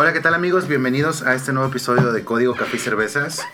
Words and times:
Hola, 0.00 0.14
¿qué 0.14 0.20
tal 0.20 0.32
amigos? 0.32 0.66
Bienvenidos 0.66 1.20
a 1.20 1.34
este 1.34 1.52
nuevo 1.52 1.68
episodio 1.68 2.10
de 2.10 2.24
Código 2.24 2.54
Café 2.54 2.78
y 2.78 2.80
Cervezas, 2.80 3.46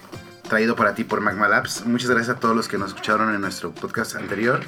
traído 0.49 0.77
para 0.77 0.95
ti 0.95 1.03
por 1.03 1.21
Magma 1.21 1.49
Labs. 1.49 1.85
Muchas 1.87 2.09
gracias 2.09 2.37
a 2.37 2.39
todos 2.39 2.55
los 2.55 2.69
que 2.69 2.79
nos 2.79 2.91
escucharon 2.91 3.35
en 3.35 3.41
nuestro 3.41 3.73
podcast 3.73 4.15
anterior 4.15 4.61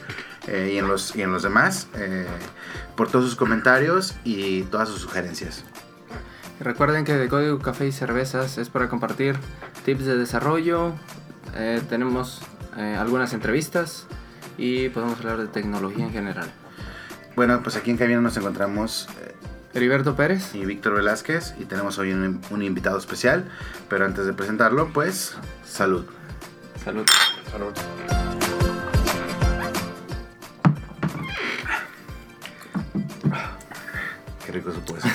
eh, 0.48 0.72
y, 0.74 0.78
en 0.78 0.88
los, 0.88 1.14
y 1.14 1.22
en 1.22 1.30
los 1.30 1.44
demás, 1.44 1.86
eh, 1.94 2.26
por 2.96 3.08
todos 3.08 3.26
sus 3.26 3.36
comentarios 3.36 4.16
y 4.24 4.62
todas 4.62 4.88
sus 4.88 5.02
sugerencias. 5.02 5.64
Recuerden 6.58 7.04
que 7.04 7.14
de 7.14 7.28
Código 7.28 7.60
Café 7.60 7.86
y 7.86 7.92
Cervezas 7.92 8.58
es 8.58 8.70
para 8.70 8.88
compartir 8.88 9.36
tips 9.84 10.04
de 10.04 10.16
desarrollo, 10.16 10.94
eh, 11.54 11.80
tenemos 11.88 12.42
algunas 12.74 13.32
entrevistas 13.34 14.08
y 14.56 14.88
podemos 14.88 15.20
hablar 15.20 15.38
de 15.38 15.46
tecnología 15.46 16.06
en 16.06 16.12
general. 16.12 16.50
Bueno, 17.36 17.60
pues 17.62 17.76
aquí 17.76 17.92
en 17.92 17.96
cabina 17.96 18.20
nos 18.20 18.36
encontramos 18.36 19.08
Heriberto 19.78 20.16
Pérez 20.16 20.56
y 20.56 20.64
Víctor 20.64 20.94
Velázquez 20.94 21.54
y 21.56 21.64
tenemos 21.64 21.98
hoy 21.98 22.12
un, 22.12 22.40
un, 22.50 22.62
invitado 22.62 22.98
especial, 22.98 23.44
pero 23.88 24.04
antes 24.04 24.26
de 24.26 24.32
presentarlo, 24.32 24.92
pues 24.92 25.36
salud. 25.64 26.04
Salud. 26.84 27.06
Salud. 27.52 27.72
Qué 34.44 34.52
rico 34.52 34.72
supo 34.72 34.96
eso. 34.96 35.08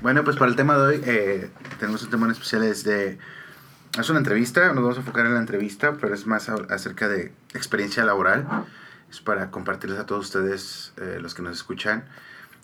bueno, 0.00 0.24
pues 0.24 0.38
para 0.38 0.50
el 0.50 0.56
tema 0.56 0.78
de 0.78 0.82
hoy 0.82 1.02
eh, 1.04 1.50
tenemos 1.78 2.02
un 2.02 2.10
tema 2.10 2.26
en 2.26 2.32
especial, 2.32 2.62
es 2.62 2.82
de... 2.84 3.18
Es 3.98 4.08
una 4.08 4.20
entrevista, 4.20 4.68
nos 4.68 4.82
vamos 4.82 4.96
a 4.96 5.00
enfocar 5.00 5.26
en 5.26 5.34
la 5.34 5.40
entrevista, 5.40 5.98
pero 6.00 6.14
es 6.14 6.26
más 6.26 6.48
acerca 6.48 7.08
de 7.08 7.30
experiencia 7.52 8.06
laboral 8.06 8.46
es 9.12 9.20
para 9.20 9.50
compartirles 9.50 9.98
a 10.00 10.06
todos 10.06 10.24
ustedes, 10.24 10.94
eh, 10.96 11.18
los 11.20 11.34
que 11.34 11.42
nos 11.42 11.54
escuchan, 11.54 12.04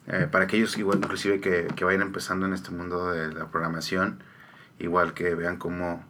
eh, 0.06 0.27
para 0.30 0.44
aquellos 0.44 0.78
igual 0.78 0.98
inclusive 0.98 1.41
que, 1.41 1.68
que, 1.77 1.84
vayan 1.84 2.00
empezando 2.00 2.46
en 2.46 2.54
este 2.54 2.70
mundo 2.70 3.12
de 3.12 3.30
la 3.34 3.50
programación, 3.50 4.22
igual 4.78 5.12
que 5.12 5.34
vean 5.34 5.58
cómo, 5.58 6.02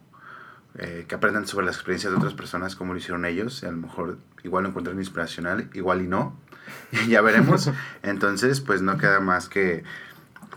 eh, 0.77 1.07
que 1.09 1.17
aprendan 1.17 1.49
sobre 1.49 1.67
las 1.67 1.75
experiencias 1.75 2.13
de 2.13 2.19
otras 2.19 2.35
personas, 2.35 2.77
cómo 2.77 2.93
lo 2.93 3.01
hicieron 3.01 3.25
ellos, 3.25 3.65
y 3.65 3.67
a 3.67 3.73
lo 3.73 3.79
mejor 3.79 4.19
igual 4.45 4.63
lo 4.63 4.69
encuentran 4.69 4.97
inspiracional, 4.99 5.69
igual 5.75 6.03
y 6.03 6.07
no, 6.07 6.39
ya 7.09 7.21
veremos. 7.21 7.73
Entonces, 8.05 8.61
pues 8.61 8.81
no 8.81 8.97
queda 8.97 9.19
más 9.19 9.49
que 9.49 9.83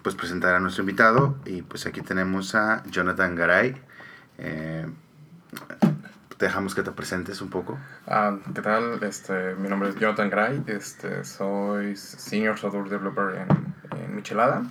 pues 0.04 0.14
presentar 0.14 0.54
a 0.54 0.60
nuestro 0.60 0.84
invitado, 0.84 1.40
y 1.44 1.64
pues 1.64 1.88
aquí 1.88 2.02
tenemos 2.02 2.54
a 2.54 2.84
Jonathan 2.92 3.36
Garay 3.36 3.82
dejamos 6.46 6.76
que 6.76 6.84
te 6.84 6.92
presentes 6.92 7.42
un 7.42 7.50
poco. 7.50 7.78
Ah, 8.08 8.38
¿Qué 8.54 8.62
tal? 8.62 9.04
Este, 9.04 9.56
mi 9.56 9.70
nombre 9.70 9.90
es 9.90 9.96
Jonathan 9.96 10.30
Gray, 10.30 10.64
este, 10.68 11.24
soy 11.24 11.96
Senior 11.96 12.58
Software 12.58 12.90
Developer 12.90 13.36
en, 13.38 14.02
en 14.04 14.16
Michelada. 14.16 14.64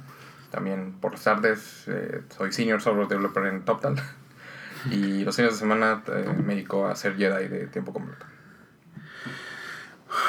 También 0.51 0.93
por 1.01 1.13
las 1.13 1.23
tardes 1.23 1.85
eh, 1.87 2.23
soy 2.37 2.53
Senior 2.53 2.83
Software 2.83 3.09
Developer 3.09 3.47
en 3.47 3.65
TopTal. 3.65 3.97
Y 4.91 5.25
los 5.25 5.37
fines 5.37 5.53
de 5.53 5.59
semana 5.59 6.03
eh, 6.07 6.35
me 6.43 6.55
dedico 6.55 6.87
a 6.87 6.93
hacer 6.93 7.15
Jedi 7.15 7.49
de 7.49 7.67
tiempo 7.67 7.93
completo. 7.93 8.25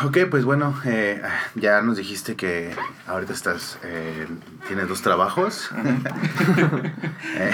Ok, 0.05 0.17
pues 0.29 0.45
bueno, 0.45 0.79
eh, 0.85 1.21
ya 1.55 1.81
nos 1.81 1.97
dijiste 1.97 2.35
que 2.35 2.73
ahorita 3.07 3.33
estás, 3.33 3.79
eh, 3.83 4.27
tienes 4.67 4.87
dos 4.87 5.01
trabajos. 5.01 5.71
eh, 7.35 7.51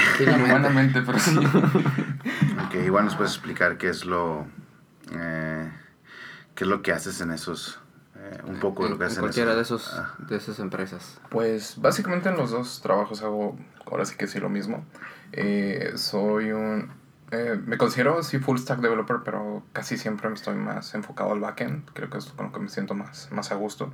buenamente, 0.50 1.02
pero 1.02 1.20
sí. 1.20 1.38
Ok, 2.67 2.75
igual 2.86 3.05
nos 3.05 3.16
puedes 3.16 3.31
explicar 3.33 3.78
qué 3.78 3.89
es 3.89 4.03
lo, 4.03 4.45
eh, 5.14 5.72
qué 6.53 6.64
es 6.66 6.70
lo 6.70 6.81
que 6.81 6.92
haces 6.92 7.22
en 7.22 7.31
esos, 7.31 7.80
eh, 8.17 8.42
un 8.45 8.59
poco 8.59 8.83
de 8.83 8.89
lo 8.89 8.98
que 8.98 9.05
haces 9.05 9.17
en 9.17 9.23
cualquiera 9.23 9.55
de 9.55 9.61
esos, 9.61 9.94
ah. 9.94 10.14
de 10.17 10.36
esas 10.36 10.59
empresas. 10.59 11.22
Pues 11.30 11.80
básicamente 11.80 12.28
en 12.28 12.36
los 12.36 12.52
dos 12.52 12.81
trabajos 12.81 13.23
hago, 13.23 13.58
ahora 13.86 14.04
sí 14.04 14.15
que 14.17 14.27
sí 14.27 14.39
lo 14.39 14.49
mismo. 14.49 14.86
Eh, 15.32 15.94
soy 15.95 16.52
un 16.52 16.92
eh, 17.32 17.60
me 17.65 17.77
considero 17.77 18.23
sí 18.23 18.39
full 18.39 18.58
stack 18.58 18.80
developer, 18.80 19.17
pero 19.23 19.64
casi 19.73 19.98
siempre 19.98 20.30
me 20.30 20.36
estoy 20.36 20.55
más 20.55 20.93
enfocado 20.95 21.33
al 21.33 21.39
backend. 21.39 21.89
Creo 21.93 22.10
que 22.10 22.17
es 22.20 22.26
con 22.27 22.48
lo 22.48 22.52
que 22.52 22.60
me 22.60 22.70
siento 22.70 22.93
más, 22.93 23.30
más 23.32 23.52
a 23.52 23.55
gusto. 23.55 23.92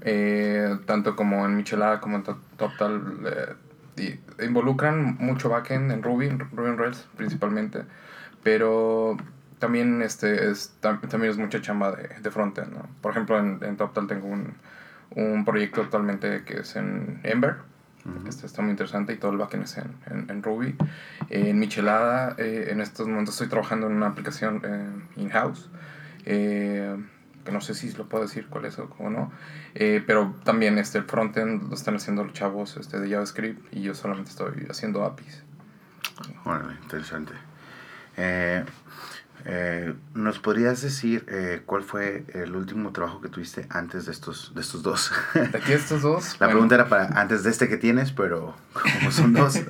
eh, 0.00 0.76
tanto 0.86 1.14
como 1.14 1.46
en 1.46 1.56
Michelada 1.56 2.00
como 2.00 2.16
en 2.16 2.24
Total. 2.56 3.56
Eh, 3.98 4.20
involucran 4.44 5.16
mucho 5.18 5.48
backend 5.48 5.90
en 5.90 6.02
Ruby, 6.02 6.28
Ruby 6.28 6.68
on 6.70 6.78
Rails 6.78 7.08
principalmente. 7.16 7.84
Pero 8.42 9.16
también, 9.58 10.02
este, 10.02 10.50
es, 10.50 10.76
también 10.80 11.30
es 11.30 11.38
mucha 11.38 11.60
chamba 11.60 11.92
de, 11.92 12.08
de 12.20 12.30
frontend. 12.30 12.72
¿no? 12.72 12.88
Por 13.00 13.12
ejemplo, 13.12 13.38
en, 13.38 13.58
en 13.62 13.76
Total 13.76 14.06
tengo 14.06 14.26
un, 14.26 14.54
un 15.10 15.44
proyecto 15.44 15.82
actualmente 15.82 16.42
que 16.44 16.60
es 16.60 16.76
en 16.76 17.20
Ember 17.22 17.56
este 18.26 18.46
está 18.46 18.62
muy 18.62 18.72
interesante 18.72 19.12
y 19.12 19.16
todo 19.16 19.32
el 19.32 19.38
backend 19.38 19.64
es 19.64 19.76
en, 19.78 19.94
en, 20.06 20.30
en 20.30 20.42
Ruby. 20.42 20.76
Eh, 21.30 21.50
en 21.50 21.58
Michelada, 21.58 22.34
eh, 22.38 22.68
en 22.70 22.80
estos 22.80 23.06
momentos 23.06 23.34
estoy 23.34 23.48
trabajando 23.48 23.86
en 23.86 23.94
una 23.94 24.08
aplicación 24.08 24.62
eh, 24.64 24.88
in-house. 25.16 25.70
que 26.24 27.52
no 27.52 27.60
sé 27.60 27.74
si 27.74 27.92
lo 27.92 28.08
puedo 28.08 28.24
decir 28.24 28.48
cuál 28.48 28.64
es 28.64 28.78
o, 28.78 28.90
o 28.98 29.10
no. 29.10 29.30
pero 29.74 30.34
también 30.44 30.78
este, 30.78 30.98
el 30.98 31.04
frontend 31.04 31.68
lo 31.68 31.74
están 31.74 31.94
haciendo 31.94 32.24
los 32.24 32.32
chavos 32.32 32.76
este, 32.76 32.98
de 32.98 33.08
JavaScript 33.08 33.72
y 33.72 33.82
yo 33.82 33.94
solamente 33.94 34.30
estoy 34.30 34.66
haciendo 34.68 35.04
APIs. 35.04 35.44
Bueno, 36.44 36.72
interesante. 36.82 37.32
Eh, 39.48 39.94
¿Nos 40.12 40.40
podrías 40.40 40.82
decir 40.82 41.24
eh, 41.28 41.62
cuál 41.64 41.84
fue 41.84 42.24
el 42.34 42.56
último 42.56 42.90
trabajo 42.90 43.20
que 43.20 43.28
tuviste 43.28 43.64
antes 43.70 44.06
de 44.06 44.10
estos, 44.12 44.52
de 44.56 44.60
estos 44.60 44.82
dos? 44.82 45.12
¿De 45.34 45.56
aquí 45.56 45.72
estos 45.72 46.02
dos? 46.02 46.32
La 46.40 46.48
bueno. 46.48 46.50
pregunta 46.50 46.74
era 46.74 46.88
para 46.88 47.20
antes 47.20 47.44
de 47.44 47.50
este 47.50 47.68
que 47.68 47.76
tienes, 47.76 48.10
pero 48.10 48.56
como 48.72 49.12
son 49.12 49.32
dos. 49.34 49.60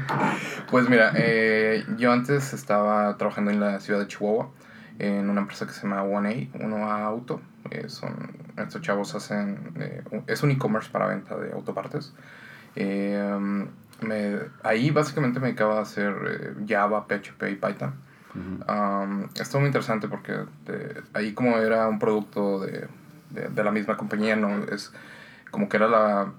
pues 0.70 0.90
mira, 0.90 1.12
eh, 1.14 1.86
yo 1.96 2.12
antes 2.12 2.52
estaba 2.52 3.16
trabajando 3.16 3.50
en 3.50 3.58
la 3.58 3.80
ciudad 3.80 4.00
de 4.00 4.06
Chihuahua, 4.06 4.50
en 4.98 5.30
una 5.30 5.40
empresa 5.40 5.66
que 5.66 5.72
se 5.72 5.82
llama 5.82 6.02
One 6.02 6.50
A, 6.52 6.62
Uno 6.62 6.90
A 6.90 7.02
Auto. 7.06 7.40
Eh, 7.70 7.88
son, 7.88 8.36
estos 8.58 8.82
chavos 8.82 9.14
hacen, 9.14 9.72
eh, 9.76 10.04
es 10.26 10.42
un 10.42 10.50
e-commerce 10.50 10.90
para 10.92 11.06
venta 11.06 11.38
de 11.38 11.52
autopartes. 11.52 12.12
Me, 13.98 14.40
ahí 14.62 14.90
básicamente 14.90 15.40
me 15.40 15.46
dedicaba 15.46 15.78
a 15.78 15.82
hacer 15.82 16.54
Java, 16.68 17.06
PHP 17.06 17.44
y 17.44 17.54
Python 17.54 17.94
Um, 18.68 19.28
estuvo 19.40 19.60
muy 19.60 19.68
interesante 19.68 20.08
porque 20.08 20.32
de, 20.66 21.02
ahí 21.14 21.32
como 21.32 21.56
era 21.58 21.88
un 21.88 21.98
producto 21.98 22.60
de, 22.60 22.88
de, 23.30 23.48
de, 23.48 23.64
la 23.64 23.70
misma 23.70 23.96
compañía, 23.96 24.36
¿no? 24.36 24.64
Es 24.64 24.92
como 25.50 25.68
que 25.68 25.76
era 25.76 25.88
la 25.88 26.32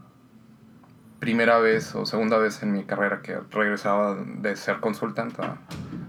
primera 1.19 1.57
vez 1.59 1.95
o 1.95 2.05
segunda 2.05 2.37
vez 2.37 2.61
en 2.61 2.71
mi 2.71 2.83
carrera 2.83 3.21
que 3.21 3.39
regresaba 3.51 4.15
de 4.15 4.55
ser 4.55 4.79
consultante 4.79 5.41
a, 5.41 5.57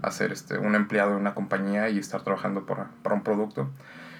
a 0.01 0.11
ser 0.11 0.31
este, 0.31 0.57
un 0.57 0.75
empleado 0.75 1.11
de 1.11 1.17
una 1.17 1.33
compañía 1.33 1.89
y 1.89 1.97
estar 1.97 2.21
trabajando 2.21 2.65
para, 2.65 2.89
para 3.01 3.15
un 3.15 3.23
producto. 3.23 3.69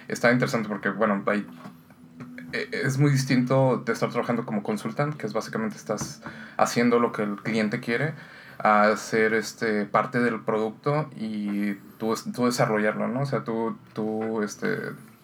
Está 0.07 0.31
interesante 0.31 0.67
porque, 0.67 0.89
bueno, 0.89 1.23
ahí 1.27 1.45
e, 2.53 2.69
es 2.71 2.97
muy 2.97 3.11
distinto 3.11 3.83
de 3.85 3.93
estar 3.93 4.09
trabajando 4.09 4.45
como 4.45 4.63
consultante, 4.63 5.17
que 5.17 5.27
es 5.27 5.33
básicamente 5.33 5.75
estás 5.75 6.21
haciendo 6.57 6.99
lo 6.99 7.11
que 7.11 7.23
el 7.23 7.35
cliente 7.37 7.79
quiere, 7.79 8.13
a 8.59 8.95
ser 8.97 9.33
este, 9.33 9.85
parte 9.85 10.19
del 10.19 10.41
producto 10.41 11.09
y 11.15 11.75
tú, 11.97 12.13
tú 12.35 12.45
desarrollarlo, 12.45 13.07
¿no? 13.07 13.21
O 13.21 13.25
sea, 13.25 13.43
tú, 13.43 13.77
tú 13.93 14.43
este, 14.43 14.77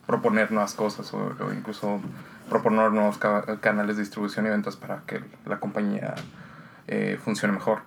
proponer 0.08 0.52
nuevas 0.52 0.74
cosas 0.74 1.14
o, 1.14 1.36
incluso 1.54 2.00
proponer 2.50 2.92
nuevos 2.92 3.18
ca 3.18 3.44
canales 3.60 3.98
de 3.98 4.04
distribución 4.04 4.46
y 4.46 4.50
ventas 4.50 4.78
para 4.78 5.02
que 5.06 5.22
la 5.46 5.60
compañía 5.60 6.16
eh, 6.88 7.20
funcione 7.22 7.54
mejor. 7.54 7.80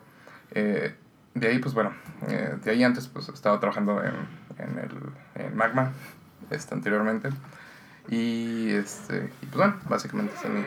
Eh, 0.51 0.95
de 1.35 1.49
ahí, 1.49 1.59
pues 1.61 1.73
bueno, 1.75 1.93
eh, 2.27 2.57
de 2.63 2.71
ahí 2.71 2.85
antes 2.85 3.09
pues 3.09 3.29
estaba 3.31 3.59
trabajando 3.59 4.03
en, 4.03 4.15
en, 4.59 4.79
el, 4.79 5.45
en 5.47 5.57
Magma 5.57 5.93
este, 6.51 6.75
anteriormente. 6.75 7.31
Y, 8.11 8.71
este, 8.71 9.31
y 9.41 9.47
pues 9.47 9.57
bueno, 9.57 9.77
básicamente 9.89 10.35
es 10.35 10.45
el... 10.45 10.65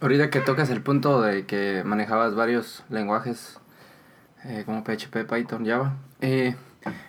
Ahorita 0.00 0.30
que 0.30 0.40
tocas 0.40 0.70
el 0.70 0.80
punto 0.80 1.22
de 1.22 1.44
que 1.44 1.82
manejabas 1.84 2.34
varios 2.34 2.84
lenguajes 2.88 3.60
eh, 4.48 4.62
como 4.64 4.82
PHP, 4.82 5.24
Python, 5.28 5.66
Java. 5.66 5.96
Eh, 6.20 6.56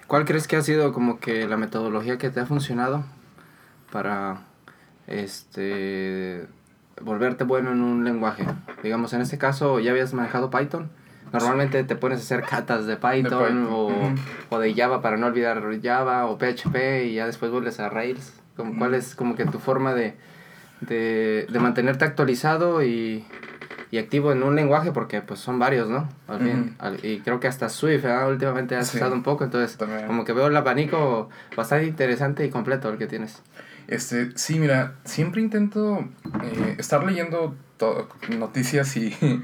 ¿Cuál 0.07 0.25
crees 0.25 0.47
que 0.47 0.57
ha 0.57 0.61
sido 0.61 0.91
como 0.91 1.19
que 1.19 1.47
la 1.47 1.55
metodología 1.57 2.17
que 2.17 2.29
te 2.29 2.41
ha 2.41 2.45
funcionado 2.45 3.05
para 3.91 4.41
este 5.07 6.45
volverte 7.01 7.45
bueno 7.45 7.71
en 7.71 7.81
un 7.81 8.03
lenguaje? 8.03 8.45
Digamos, 8.83 9.13
en 9.13 9.21
este 9.21 9.37
caso 9.37 9.79
ya 9.79 9.91
habías 9.91 10.13
manejado 10.13 10.49
Python. 10.49 10.89
Normalmente 11.31 11.83
te 11.83 11.95
pones 11.95 12.19
a 12.19 12.21
hacer 12.23 12.41
catas 12.43 12.87
de 12.87 12.95
Python, 12.97 13.23
de 13.23 13.29
Python. 13.29 13.67
O, 13.67 13.85
uh 13.85 13.91
-huh. 13.91 14.19
o, 14.49 14.59
de 14.59 14.73
Java 14.73 15.01
para 15.01 15.15
no 15.15 15.27
olvidar 15.27 15.63
Java 15.81 16.25
o 16.25 16.37
PHP 16.37 17.05
y 17.05 17.13
ya 17.13 17.25
después 17.25 17.51
vuelves 17.51 17.79
a 17.79 17.87
Rails. 17.87 18.33
Como, 18.57 18.77
¿Cuál 18.77 18.95
es 18.95 19.15
como 19.15 19.35
que 19.35 19.45
tu 19.45 19.59
forma 19.59 19.93
de, 19.93 20.15
de, 20.81 21.47
de 21.49 21.59
mantenerte 21.59 22.03
actualizado 22.03 22.83
y, 22.83 23.25
y 23.91 23.97
activo 23.97 24.31
en 24.31 24.43
un 24.43 24.55
lenguaje 24.55 24.91
porque 24.91 25.21
pues 25.21 25.39
son 25.39 25.57
varios, 25.59 25.89
¿no? 25.89 26.07
Al 26.27 26.39
fin, 26.39 26.75
uh 26.79 26.83
-huh. 26.83 27.03
y 27.03 27.19
creo 27.21 27.39
que 27.39 27.47
hasta 27.47 27.69
Swift 27.69 28.05
¿eh? 28.05 28.25
últimamente 28.27 28.75
has 28.75 28.89
sí, 28.89 28.97
usado 28.97 29.13
un 29.13 29.23
poco, 29.23 29.43
entonces 29.43 29.77
también. 29.77 30.05
como 30.05 30.25
que 30.25 30.33
veo 30.33 30.47
el 30.47 30.55
abanico 30.55 31.29
bastante 31.55 31.87
interesante 31.87 32.45
y 32.45 32.49
completo 32.49 32.89
el 32.89 32.97
que 32.97 33.07
tienes. 33.07 33.41
Este, 33.87 34.37
sí, 34.37 34.59
mira, 34.59 34.93
siempre 35.03 35.41
intento 35.41 36.07
eh, 36.43 36.75
estar 36.77 37.03
leyendo 37.03 37.55
noticias 38.37 38.95
y 38.97 39.15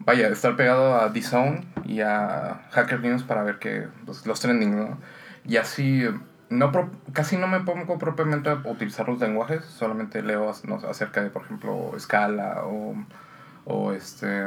vaya, 0.00 0.28
estar 0.28 0.56
pegado 0.56 1.00
a 1.00 1.08
D-Zone 1.10 1.64
y 1.84 2.00
a 2.00 2.66
Hacker 2.72 3.00
News 3.00 3.22
para 3.22 3.44
ver 3.44 3.58
que 3.60 3.86
pues, 4.04 4.26
los 4.26 4.40
trending, 4.40 4.76
¿no? 4.76 4.98
Y 5.44 5.58
así, 5.58 6.04
no 6.48 6.72
casi 7.12 7.36
no 7.36 7.46
me 7.46 7.60
pongo 7.60 7.98
propiamente 7.98 8.50
a 8.50 8.54
utilizar 8.64 9.08
los 9.08 9.20
lenguajes, 9.20 9.64
solamente 9.64 10.22
leo 10.22 10.52
no, 10.64 10.76
acerca 10.88 11.22
de, 11.22 11.30
por 11.30 11.42
ejemplo, 11.42 11.92
Scala 11.98 12.62
o, 12.64 12.96
o 13.66 13.92
este, 13.92 14.44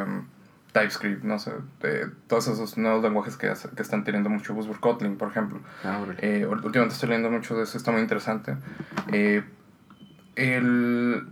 TypeScript, 0.74 1.24
no 1.24 1.38
sé, 1.38 1.52
de 1.82 2.08
todos 2.28 2.48
esos 2.48 2.78
nuevos 2.78 3.04
lenguajes 3.04 3.38
que, 3.38 3.52
que 3.76 3.82
están 3.82 4.04
teniendo 4.04 4.30
mucho 4.30 4.54
buzzword, 4.54 4.80
Kotlin, 4.80 5.18
por 5.18 5.30
ejemplo. 5.30 5.60
Ah, 5.84 6.04
eh, 6.20 6.46
últimamente 6.46 6.96
estoy 6.96 7.10
leyendo 7.10 7.30
mucho 7.30 7.56
de 7.56 7.64
eso, 7.64 7.78
está 7.78 7.92
muy 7.92 8.02
interesante. 8.02 8.56
Eh, 9.12 9.44
el 10.36 11.28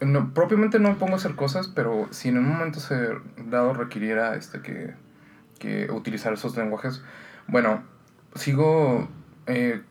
no, 0.00 0.34
propiamente 0.34 0.78
no 0.78 0.90
me 0.90 0.94
pongo 0.96 1.14
a 1.14 1.16
hacer 1.16 1.34
cosas, 1.34 1.68
pero 1.68 2.08
si 2.10 2.28
en 2.28 2.38
un 2.38 2.48
momento 2.48 2.80
se 2.80 3.08
dado 3.48 3.72
requiriera 3.72 4.36
este, 4.36 4.60
que, 4.60 4.94
que 5.58 5.90
utilizar 5.90 6.32
esos 6.32 6.56
lenguajes, 6.56 7.02
bueno, 7.46 7.82
sigo, 8.34 9.08
eh, 9.46 9.82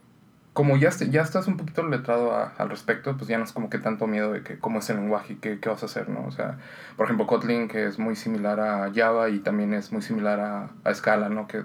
como 0.56 0.78
ya, 0.78 0.90
ya 0.90 1.22
estás 1.22 1.48
un 1.48 1.58
poquito 1.58 1.86
letrado 1.86 2.34
al 2.34 2.70
respecto, 2.70 3.18
pues 3.18 3.28
ya 3.28 3.38
no 3.38 3.44
es 3.44 3.52
como 3.52 3.70
que 3.70 3.78
tanto 3.78 4.08
miedo 4.08 4.32
de 4.32 4.42
que 4.42 4.58
cómo 4.58 4.80
es 4.80 4.90
el 4.90 4.96
lenguaje 4.96 5.34
y 5.34 5.36
qué, 5.36 5.60
qué, 5.60 5.68
vas 5.68 5.84
a 5.84 5.88
hacer, 5.88 6.08
¿no? 6.08 6.26
O 6.26 6.32
sea, 6.32 6.60
por 6.96 7.08
ejemplo, 7.08 7.28
Kotlin, 7.28 7.68
que 7.68 7.86
es 7.86 8.00
muy 8.00 8.16
similar 8.16 8.62
a 8.62 8.90
Java 8.96 9.28
y 9.28 9.40
también 9.40 9.74
es 9.74 9.92
muy 9.92 10.02
similar 10.02 10.40
a, 10.40 10.70
a 10.86 10.94
Scala, 10.94 11.28
¿no? 11.28 11.46
Que 11.46 11.64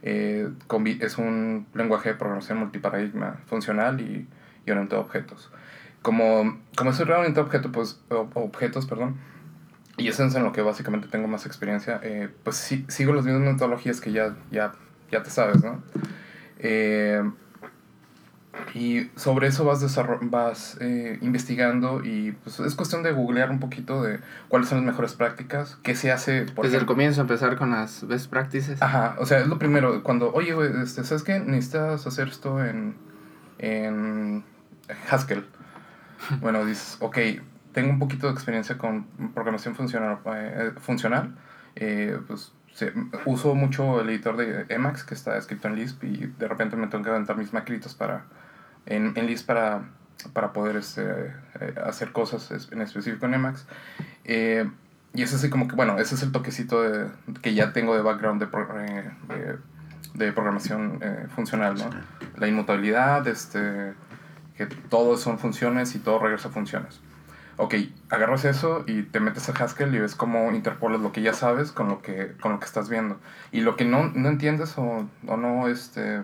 eh, 0.00 0.48
es 1.00 1.18
un 1.18 1.66
lenguaje 1.74 2.08
de 2.08 2.14
programación 2.14 2.56
multiparadigma 2.56 3.40
funcional 3.44 4.00
y, 4.00 4.26
orientado 4.70 5.02
a 5.02 5.04
objetos 5.04 5.50
como, 6.00 6.60
como 6.76 6.92
soy 6.92 7.04
realmente 7.04 7.40
objeto, 7.40 7.72
pues, 7.72 8.00
objetos, 8.08 8.86
perdón, 8.86 9.16
y 9.98 10.08
eso 10.08 10.24
es 10.24 10.34
en 10.34 10.44
lo 10.44 10.52
que 10.52 10.62
básicamente 10.62 11.08
tengo 11.08 11.28
más 11.28 11.44
experiencia, 11.44 12.00
eh, 12.02 12.30
pues 12.42 12.56
sí, 12.56 12.86
sigo 12.88 13.12
las 13.12 13.26
mismas 13.26 13.42
metodologías 13.42 14.00
que 14.00 14.12
ya, 14.12 14.34
ya, 14.50 14.72
ya 15.10 15.22
te 15.22 15.28
sabes, 15.28 15.62
¿no? 15.62 15.82
Eh, 16.58 17.22
y 18.74 19.10
sobre 19.16 19.48
eso 19.48 19.64
vas, 19.64 19.84
vas 20.22 20.76
eh, 20.80 21.18
investigando 21.22 22.04
y 22.04 22.32
pues 22.32 22.60
es 22.60 22.74
cuestión 22.74 23.02
de 23.02 23.12
googlear 23.12 23.50
un 23.50 23.60
poquito 23.60 24.02
de 24.02 24.20
cuáles 24.48 24.68
son 24.68 24.78
las 24.78 24.86
mejores 24.86 25.14
prácticas, 25.14 25.78
qué 25.82 25.94
se 25.94 26.12
hace... 26.12 26.42
Por 26.42 26.64
Desde 26.64 26.78
el 26.78 26.86
comienzo 26.86 27.20
empezar 27.20 27.56
con 27.56 27.70
las 27.70 28.06
best 28.06 28.30
practices. 28.30 28.80
Ajá, 28.82 29.16
o 29.18 29.26
sea, 29.26 29.38
es 29.38 29.46
lo 29.46 29.58
primero, 29.58 30.02
cuando, 30.02 30.32
oye, 30.32 30.54
este, 30.82 31.04
¿sabes 31.04 31.22
qué? 31.22 31.40
Necesitas 31.40 32.06
hacer 32.06 32.28
esto 32.28 32.64
en, 32.64 32.94
en 33.58 34.44
Haskell 35.10 35.46
bueno, 36.40 36.64
dices, 36.64 36.96
ok, 37.00 37.18
tengo 37.72 37.90
un 37.90 37.98
poquito 37.98 38.26
de 38.26 38.32
experiencia 38.32 38.78
con 38.78 39.04
programación 39.32 39.74
funcional, 39.74 40.18
eh, 40.26 40.72
funcional 40.80 41.34
eh, 41.76 42.18
pues 42.26 42.52
uso 43.26 43.54
mucho 43.54 44.00
el 44.00 44.08
editor 44.10 44.36
de 44.36 44.66
Emacs 44.68 45.04
que 45.04 45.14
está 45.14 45.36
escrito 45.36 45.68
en 45.68 45.76
Lisp 45.76 46.04
y 46.04 46.26
de 46.38 46.48
repente 46.48 46.76
me 46.76 46.86
tengo 46.86 47.04
que 47.04 47.10
aventar 47.10 47.36
mis 47.36 47.52
macritos 47.52 47.94
para, 47.94 48.24
en, 48.90 49.12
en 49.16 49.26
Lisp 49.26 49.46
para, 49.46 49.88
para 50.34 50.52
poder 50.52 50.76
este, 50.76 51.02
eh, 51.60 51.74
hacer 51.84 52.12
cosas 52.12 52.68
en 52.70 52.82
específico 52.82 53.24
en 53.26 53.34
Emacs. 53.34 53.66
y 54.24 55.22
es 55.22 55.34
así 55.34 55.48
como 55.48 55.66
que, 55.66 55.76
bueno, 55.76 55.98
ese 55.98 56.14
es 56.14 56.22
el 56.22 56.32
toquecito 56.32 56.82
de, 56.82 57.08
que 57.40 57.54
ya 57.54 57.72
tengo 57.72 57.96
de 57.96 58.02
background 58.02 58.42
de, 58.42 59.10
de, 59.34 59.58
de 60.14 60.32
programación 60.32 61.00
funcional, 61.34 61.76
¿no? 61.76 61.90
La 62.36 62.46
inmutabilidad, 62.46 63.26
este 63.26 63.94
que 64.60 64.66
todo 64.66 65.16
son 65.16 65.38
funciones 65.38 65.94
y 65.94 66.00
todo 66.00 66.18
regresa 66.18 66.48
a 66.48 66.50
funciones. 66.50 67.00
Ok, 67.56 67.76
agarras 68.10 68.44
eso 68.44 68.84
y 68.86 69.04
te 69.04 69.18
metes 69.18 69.48
a 69.48 69.52
Haskell 69.52 69.94
y 69.94 69.98
ves 69.98 70.14
cómo 70.14 70.52
interpolas 70.52 71.00
lo 71.00 71.12
que 71.12 71.22
ya 71.22 71.32
sabes 71.32 71.72
con 71.72 71.88
lo 71.88 72.02
que, 72.02 72.34
con 72.42 72.52
lo 72.52 72.60
que 72.60 72.66
estás 72.66 72.90
viendo. 72.90 73.18
Y 73.52 73.62
lo 73.62 73.76
que 73.76 73.86
no, 73.86 74.10
no 74.14 74.28
entiendes 74.28 74.76
o, 74.76 75.08
o, 75.26 75.36
no, 75.38 75.66
este, 75.68 76.20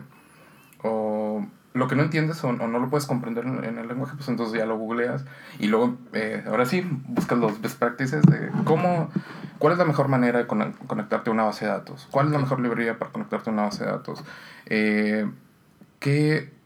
o 0.82 1.46
lo 1.76 1.88
que 1.88 1.96
no 1.96 2.02
entiendes 2.02 2.42
o, 2.44 2.52
no 2.52 2.78
lo 2.78 2.88
puedes 2.88 3.06
comprender 3.06 3.44
en, 3.44 3.78
el 3.78 3.88
lenguaje, 3.88 4.16
pues 4.16 4.28
entonces 4.28 4.58
ya 4.58 4.66
lo 4.66 4.76
googleas 4.76 5.24
y 5.58 5.66
luego, 5.66 5.96
eh, 6.12 6.42
ahora 6.46 6.66
sí, 6.66 6.86
buscas 7.08 7.38
los 7.38 7.60
best 7.60 7.78
practices 7.78 8.22
de 8.22 8.50
cómo, 8.64 9.10
cuál 9.58 9.74
es 9.74 9.78
la 9.78 9.84
mejor 9.84 10.08
manera 10.08 10.38
de 10.38 10.46
conectarte 10.46 11.30
a 11.30 11.32
una 11.32 11.44
base 11.44 11.64
de 11.66 11.70
datos, 11.70 12.08
cuál 12.10 12.26
es 12.26 12.32
la 12.32 12.38
mejor 12.38 12.60
librería 12.60 12.98
para 12.98 13.12
conectarte 13.12 13.50
a 13.50 13.52
una 13.52 13.62
base 13.62 13.84
de 13.84 13.90
datos, 13.90 14.24
eh, 14.66 15.30
qué 16.00 16.56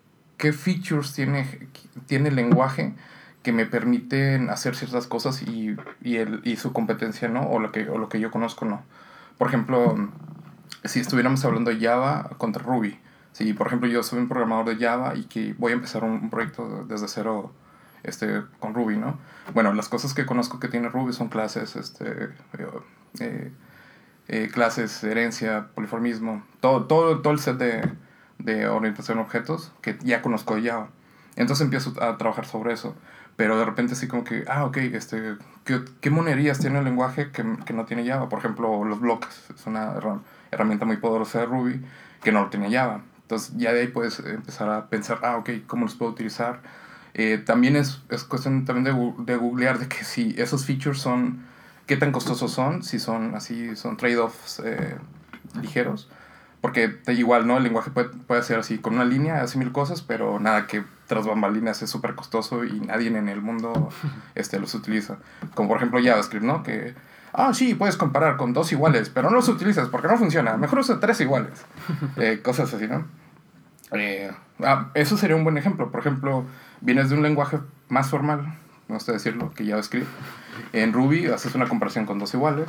qué 0.40 0.52
features 0.54 1.12
tiene, 1.12 1.68
tiene 2.06 2.30
el 2.30 2.36
lenguaje 2.36 2.94
que 3.42 3.52
me 3.52 3.66
permiten 3.66 4.48
hacer 4.48 4.74
ciertas 4.74 5.06
cosas 5.06 5.42
y, 5.42 5.76
y, 6.02 6.16
el, 6.16 6.40
y 6.44 6.56
su 6.56 6.72
competencia, 6.72 7.28
¿no? 7.28 7.42
O 7.42 7.58
lo, 7.58 7.70
que, 7.70 7.88
o 7.88 7.98
lo 7.98 8.08
que 8.08 8.20
yo 8.20 8.30
conozco, 8.30 8.64
¿no? 8.64 8.82
Por 9.38 9.48
ejemplo, 9.48 10.10
si 10.84 11.00
estuviéramos 11.00 11.44
hablando 11.44 11.70
de 11.70 11.78
Java 11.78 12.30
contra 12.38 12.62
Ruby. 12.62 12.98
Si, 13.32 13.52
por 13.52 13.68
ejemplo, 13.68 13.88
yo 13.88 14.02
soy 14.02 14.18
un 14.18 14.28
programador 14.28 14.66
de 14.66 14.84
Java 14.84 15.14
y 15.14 15.24
que 15.24 15.54
voy 15.58 15.72
a 15.72 15.74
empezar 15.74 16.04
un, 16.04 16.30
proyecto 16.30 16.84
desde 16.86 17.08
cero 17.08 17.52
este, 18.02 18.42
con 18.58 18.74
Ruby, 18.74 18.96
¿no? 18.96 19.18
Bueno, 19.54 19.72
las 19.72 19.88
cosas 19.88 20.14
que 20.14 20.26
conozco 20.26 20.58
que 20.58 20.68
tiene 20.68 20.88
Ruby 20.88 21.12
son 21.12 21.28
clases, 21.28 21.76
este, 21.76 22.30
eh, 23.20 23.52
eh, 24.28 24.48
clases, 24.52 25.02
herencia, 25.04 25.68
poliformismo, 25.74 26.42
todo, 26.60 26.84
todo, 26.84 27.20
todo 27.20 27.32
el 27.32 27.38
set 27.38 27.56
de, 27.56 27.88
de 28.38 28.68
orientación 28.68 29.18
a 29.18 29.22
objetos 29.22 29.72
que 29.80 29.96
ya 30.02 30.22
conozco 30.22 30.58
ya. 30.58 30.88
Entonces 31.36 31.64
empiezo 31.64 31.94
a 32.02 32.18
trabajar 32.18 32.46
sobre 32.46 32.72
eso. 32.72 32.94
Pero 33.36 33.58
de 33.58 33.64
repente 33.64 33.94
así 33.94 34.06
como 34.06 34.22
que, 34.24 34.44
ah, 34.48 34.66
ok, 34.66 34.76
este, 34.76 35.36
¿qué, 35.64 35.80
qué 36.00 36.10
monerías 36.10 36.58
tiene 36.58 36.78
el 36.78 36.84
lenguaje 36.84 37.30
que, 37.30 37.42
que, 37.64 37.72
no 37.72 37.86
tiene 37.86 38.06
Java? 38.06 38.28
Por 38.28 38.38
ejemplo, 38.38 38.84
los 38.84 39.00
bloques. 39.00 39.50
Es 39.54 39.66
una 39.66 39.94
herramienta 40.50 40.84
muy 40.84 40.98
poderosa 40.98 41.40
de 41.40 41.46
Ruby 41.46 41.80
que 42.22 42.32
no 42.32 42.42
lo 42.42 42.50
tiene 42.50 42.70
Java. 42.70 43.00
Entonces 43.30 43.54
ya 43.56 43.72
de 43.72 43.82
ahí 43.82 43.86
puedes 43.86 44.18
empezar 44.18 44.68
a 44.68 44.88
pensar, 44.88 45.20
ah, 45.22 45.36
ok, 45.36 45.50
¿cómo 45.68 45.84
los 45.84 45.94
puedo 45.94 46.10
utilizar? 46.10 46.62
Eh, 47.14 47.38
también 47.38 47.76
es, 47.76 48.02
es 48.10 48.24
cuestión 48.24 48.64
también 48.64 48.84
de, 48.84 49.14
de 49.24 49.36
googlear 49.36 49.78
de 49.78 49.86
que 49.86 50.02
si 50.02 50.34
esos 50.36 50.66
features 50.66 50.98
son, 50.98 51.44
qué 51.86 51.96
tan 51.96 52.10
costosos 52.10 52.50
son, 52.50 52.82
si 52.82 52.98
son 52.98 53.36
así, 53.36 53.76
son 53.76 53.96
trade-offs 53.96 54.60
eh, 54.64 54.96
ligeros 55.60 56.08
porque 56.60 56.98
igual, 57.08 57.46
¿no? 57.46 57.56
El 57.56 57.62
lenguaje 57.62 57.90
puede, 57.90 58.08
puede 58.08 58.42
ser 58.42 58.58
así, 58.58 58.78
con 58.78 58.94
una 58.94 59.04
línea, 59.04 59.42
hace 59.42 59.58
mil 59.58 59.72
cosas, 59.72 60.02
pero 60.02 60.38
nada 60.38 60.66
que 60.66 60.84
tras 61.06 61.26
bambalinas 61.26 61.80
es 61.82 61.88
súper 61.88 62.14
costoso 62.14 62.64
y 62.64 62.80
nadie 62.80 63.08
en 63.08 63.28
el 63.28 63.40
mundo 63.40 63.88
este, 64.34 64.58
los 64.58 64.74
utiliza. 64.74 65.18
Como 65.54 65.68
por 65.68 65.78
ejemplo 65.78 66.00
JavaScript, 66.02 66.44
¿no? 66.44 66.62
Que, 66.62 66.94
ah, 67.32 67.54
sí, 67.54 67.74
puedes 67.74 67.96
comparar 67.96 68.36
con 68.36 68.52
dos 68.52 68.72
iguales, 68.72 69.08
pero 69.08 69.30
no 69.30 69.36
los 69.36 69.48
utilizas 69.48 69.88
porque 69.88 70.08
no 70.08 70.18
funciona. 70.18 70.56
Mejor 70.56 70.80
usa 70.80 71.00
tres 71.00 71.20
iguales. 71.20 71.64
Eh, 72.16 72.40
cosas 72.42 72.72
así, 72.74 72.86
¿no? 72.86 73.04
Eh, 73.92 74.30
ah, 74.62 74.90
eso 74.94 75.16
sería 75.16 75.36
un 75.36 75.44
buen 75.44 75.58
ejemplo. 75.58 75.90
Por 75.90 76.00
ejemplo, 76.00 76.44
vienes 76.80 77.10
de 77.10 77.16
un 77.16 77.22
lenguaje 77.22 77.58
más 77.88 78.10
formal, 78.10 78.58
no 78.88 79.00
sé 79.00 79.12
decirlo, 79.12 79.52
que 79.52 79.66
JavaScript. 79.66 80.08
En 80.72 80.92
Ruby 80.92 81.26
haces 81.26 81.54
una 81.54 81.68
comparación 81.68 82.06
con 82.06 82.18
dos 82.18 82.34
iguales. 82.34 82.68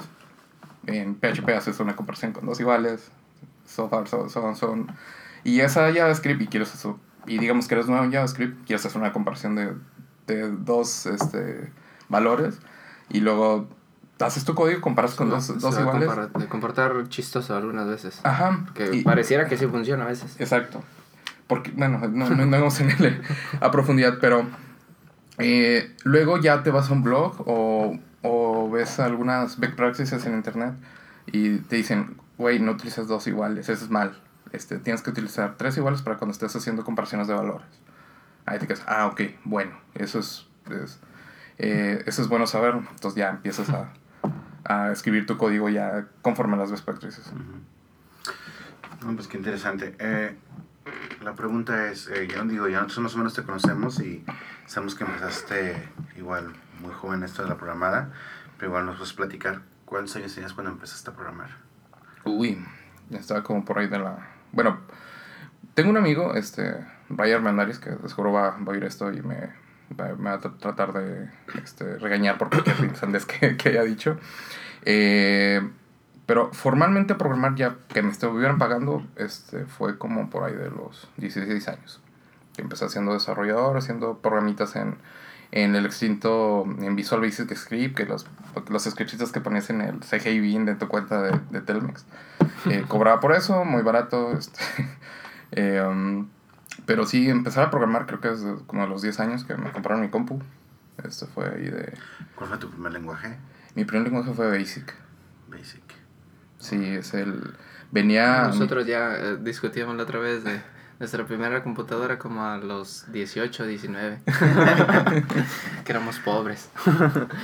En 0.88 1.16
PHP 1.16 1.50
haces 1.50 1.80
una 1.80 1.96
comparación 1.96 2.32
con 2.34 2.46
dos 2.46 2.60
iguales 2.60 3.12
so 3.72 3.90
far, 3.90 4.08
so, 4.08 4.30
so, 4.30 4.56
son. 4.56 4.92
Y 5.44 5.62
esa 5.62 5.92
JavaScript, 5.94 6.42
y 6.42 6.48
quieres 6.48 6.74
eso, 6.74 7.00
y 7.26 7.38
digamos 7.38 7.68
que 7.68 7.76
eres 7.76 7.88
nuevo 7.88 8.04
en 8.04 8.12
JavaScript, 8.12 8.66
quieres 8.66 8.86
hacer 8.86 9.00
una 9.02 9.14
comparación 9.14 9.56
de, 9.56 9.74
de 10.28 10.52
dos 10.52 11.06
este, 11.06 11.72
valores, 12.10 12.60
y 13.10 13.22
luego 13.22 13.68
haces 14.20 14.46
tu 14.46 14.54
código, 14.54 14.82
comparas 14.82 15.16
con 15.16 15.30
dos, 15.30 15.60
dos 15.60 15.80
iguales. 15.80 16.10
de 16.38 16.48
comportar 16.48 17.08
chistoso 17.10 17.56
algunas 17.56 17.88
veces. 17.88 18.20
Ajá. 18.24 18.66
Que 18.76 19.02
pareciera 19.04 19.48
que 19.48 19.58
sí 19.58 19.66
funciona 19.66 20.04
a 20.04 20.08
veces. 20.08 20.40
Exacto. 20.40 20.84
Porque, 21.52 21.70
bueno, 21.72 22.00
no, 22.08 22.30
no, 22.30 22.50
vamos 22.50 22.80
en 22.80 22.92
él 22.92 23.22
a 23.60 23.72
profundidad, 23.72 24.20
pero 24.22 24.48
eh, 25.38 25.94
luego 26.06 26.40
ya 26.40 26.64
te 26.64 26.72
vas 26.72 26.90
a 26.90 26.94
un 26.94 27.04
blog 27.04 27.44
o, 27.46 28.00
o 28.22 28.70
ves 28.70 29.02
algunas 29.02 29.60
back 29.60 29.76
practices 29.76 30.26
en 30.26 30.36
internet 30.36 30.76
y 31.26 31.58
te 31.58 31.76
dicen, 31.76 32.16
güey, 32.38 32.60
no 32.60 32.72
utilices 32.72 33.06
dos 33.10 33.28
iguales, 33.28 33.68
eso 33.68 33.84
es 33.84 33.92
mal. 33.92 34.18
Este, 34.54 34.80
tienes 34.80 35.02
que 35.02 35.10
utilizar 35.10 35.58
tres 35.58 35.76
iguales 35.76 36.02
para 36.02 36.16
cuando 36.16 36.32
estés 36.32 36.56
haciendo 36.56 36.86
comparaciones 36.86 37.28
de 37.28 37.34
valores. 37.34 37.68
Ahí 38.46 38.58
te 38.58 38.66
quedas, 38.66 38.84
ah, 38.88 39.08
ok, 39.08 39.20
bueno, 39.44 39.74
eso 39.96 40.20
es, 40.20 40.48
eh, 41.58 42.02
eso 42.06 42.22
es 42.22 42.30
bueno 42.30 42.48
saber. 42.48 42.76
Entonces 42.76 43.16
ya 43.16 43.30
empiezas 43.30 43.70
a, 43.72 43.92
a, 44.64 44.94
escribir 44.94 45.26
tu 45.26 45.36
código 45.38 45.68
ya 45.68 46.08
conforme 46.22 46.54
a 46.54 46.60
las 46.60 46.72
best 46.72 46.86
practices. 46.86 47.30
pues 49.02 49.28
qué 49.28 49.36
interesante. 49.36 49.98
Eh, 50.00 50.34
la 51.22 51.34
pregunta 51.34 51.90
es, 51.90 52.08
eh, 52.08 52.28
yo 52.28 52.44
digo, 52.46 52.68
ya 52.68 52.82
nosotros 52.82 53.04
más 53.04 53.16
o 53.16 53.18
menos 53.18 53.34
te 53.34 53.44
conocemos 53.44 54.00
y 54.00 54.24
sabemos 54.66 54.96
que 54.96 55.04
empezaste 55.04 55.90
igual 56.18 56.54
muy 56.82 56.94
joven 56.94 57.24
esto 57.24 57.44
de 57.44 57.50
la 57.50 57.58
programada, 57.58 58.12
pero 58.58 58.70
igual 58.72 58.86
nos 58.86 58.98
puedes 58.98 59.14
platicar 59.14 59.62
cuántos 59.86 60.16
años 60.16 60.34
tenías 60.34 60.54
cuando 60.54 60.72
empezaste 60.72 61.10
a 61.10 61.14
programar. 61.14 61.50
Uy, 62.26 62.64
estaba 63.12 63.44
como 63.44 63.66
por 63.66 63.80
ahí 63.80 63.88
de 63.88 64.00
la... 64.00 64.30
Bueno, 64.52 64.80
tengo 65.74 65.90
un 65.90 65.98
amigo, 65.98 66.36
este, 66.36 66.86
Ryan 67.10 67.44
Mandaris, 67.44 67.80
que 67.80 67.92
seguro 68.08 68.32
va, 68.32 68.52
va 68.52 68.58
a 68.58 68.70
oír 68.70 68.84
esto 68.84 69.12
y 69.12 69.22
me, 69.22 69.50
me 69.98 70.30
va 70.30 70.34
a 70.34 70.40
tratar 70.40 70.94
de 70.94 71.30
este, 71.64 71.98
regañar 71.98 72.38
por 72.38 72.50
cualquier 72.50 72.96
sandés 72.96 73.26
que, 73.26 73.58
que 73.58 73.70
haya 73.70 73.84
dicho. 73.84 74.18
Eh, 74.84 75.62
pero 76.32 76.50
formalmente 76.54 77.14
programar 77.16 77.56
ya 77.56 77.76
que 77.90 78.02
me 78.02 78.10
estuvieran 78.10 78.58
pagando 78.58 79.06
este, 79.18 79.66
fue 79.66 79.98
como 79.98 80.30
por 80.30 80.46
ahí 80.46 80.56
de 80.56 80.70
los 80.70 81.10
16 81.18 81.68
años. 81.68 82.00
Que 82.56 82.62
empecé 82.62 82.88
siendo 82.88 83.12
desarrollador, 83.12 83.76
haciendo 83.76 84.20
programitas 84.20 84.78
en, 84.78 84.96
en 85.52 85.76
el 85.76 85.86
extinto 85.86 86.64
en 86.80 86.96
Visual 86.96 87.20
Basic 87.20 87.54
Script, 87.54 87.98
que 87.98 88.06
los, 88.06 88.28
los 88.70 88.84
scripts 88.86 89.34
que 89.34 89.42
ponías 89.42 89.70
en 89.72 89.82
el 89.82 90.00
CGI 90.00 90.40
Bin 90.40 90.64
de 90.64 90.76
tu 90.76 90.88
cuenta 90.88 91.22
de, 91.22 91.38
de 91.50 91.60
Telmex. 91.60 92.06
Eh, 92.70 92.86
cobraba 92.88 93.20
por 93.20 93.34
eso, 93.34 93.66
muy 93.66 93.82
barato. 93.82 94.32
Este, 94.32 94.62
eh, 95.52 95.86
um, 95.86 96.30
pero 96.86 97.06
sí, 97.06 97.30
empezar 97.30 97.66
a 97.66 97.72
programar 97.72 98.06
creo 98.06 98.22
que 98.22 98.30
es 98.30 98.42
como 98.68 98.84
a 98.84 98.88
los 98.88 99.02
10 99.02 99.20
años 99.20 99.44
que 99.44 99.58
me 99.58 99.70
compraron 99.74 100.00
mi 100.00 100.08
compu. 100.08 100.40
Esto 101.04 101.28
fue 101.28 101.50
ahí 101.50 101.70
de... 101.70 101.94
¿Cuál 102.36 102.52
fue 102.52 102.58
tu 102.58 102.70
primer 102.70 102.94
lenguaje? 102.94 103.36
Mi 103.76 103.84
primer 103.84 104.08
lenguaje 104.08 104.34
fue 104.34 104.50
Basic. 104.50 104.94
Basic. 105.50 105.91
Sí, 106.62 106.96
es 106.96 107.14
el... 107.14 107.56
Venía... 107.92 108.44
Nosotros 108.44 108.86
ya 108.86 109.16
eh, 109.16 109.38
discutíamos 109.42 109.98
la 109.98 110.04
otra 110.04 110.20
vez 110.20 110.44
de 110.44 110.62
nuestra 111.00 111.26
primera 111.26 111.64
computadora 111.64 112.20
como 112.20 112.46
a 112.46 112.58
los 112.58 113.12
18, 113.12 113.66
19. 113.66 114.20
que 115.84 115.92
éramos 115.92 116.20
pobres. 116.20 116.70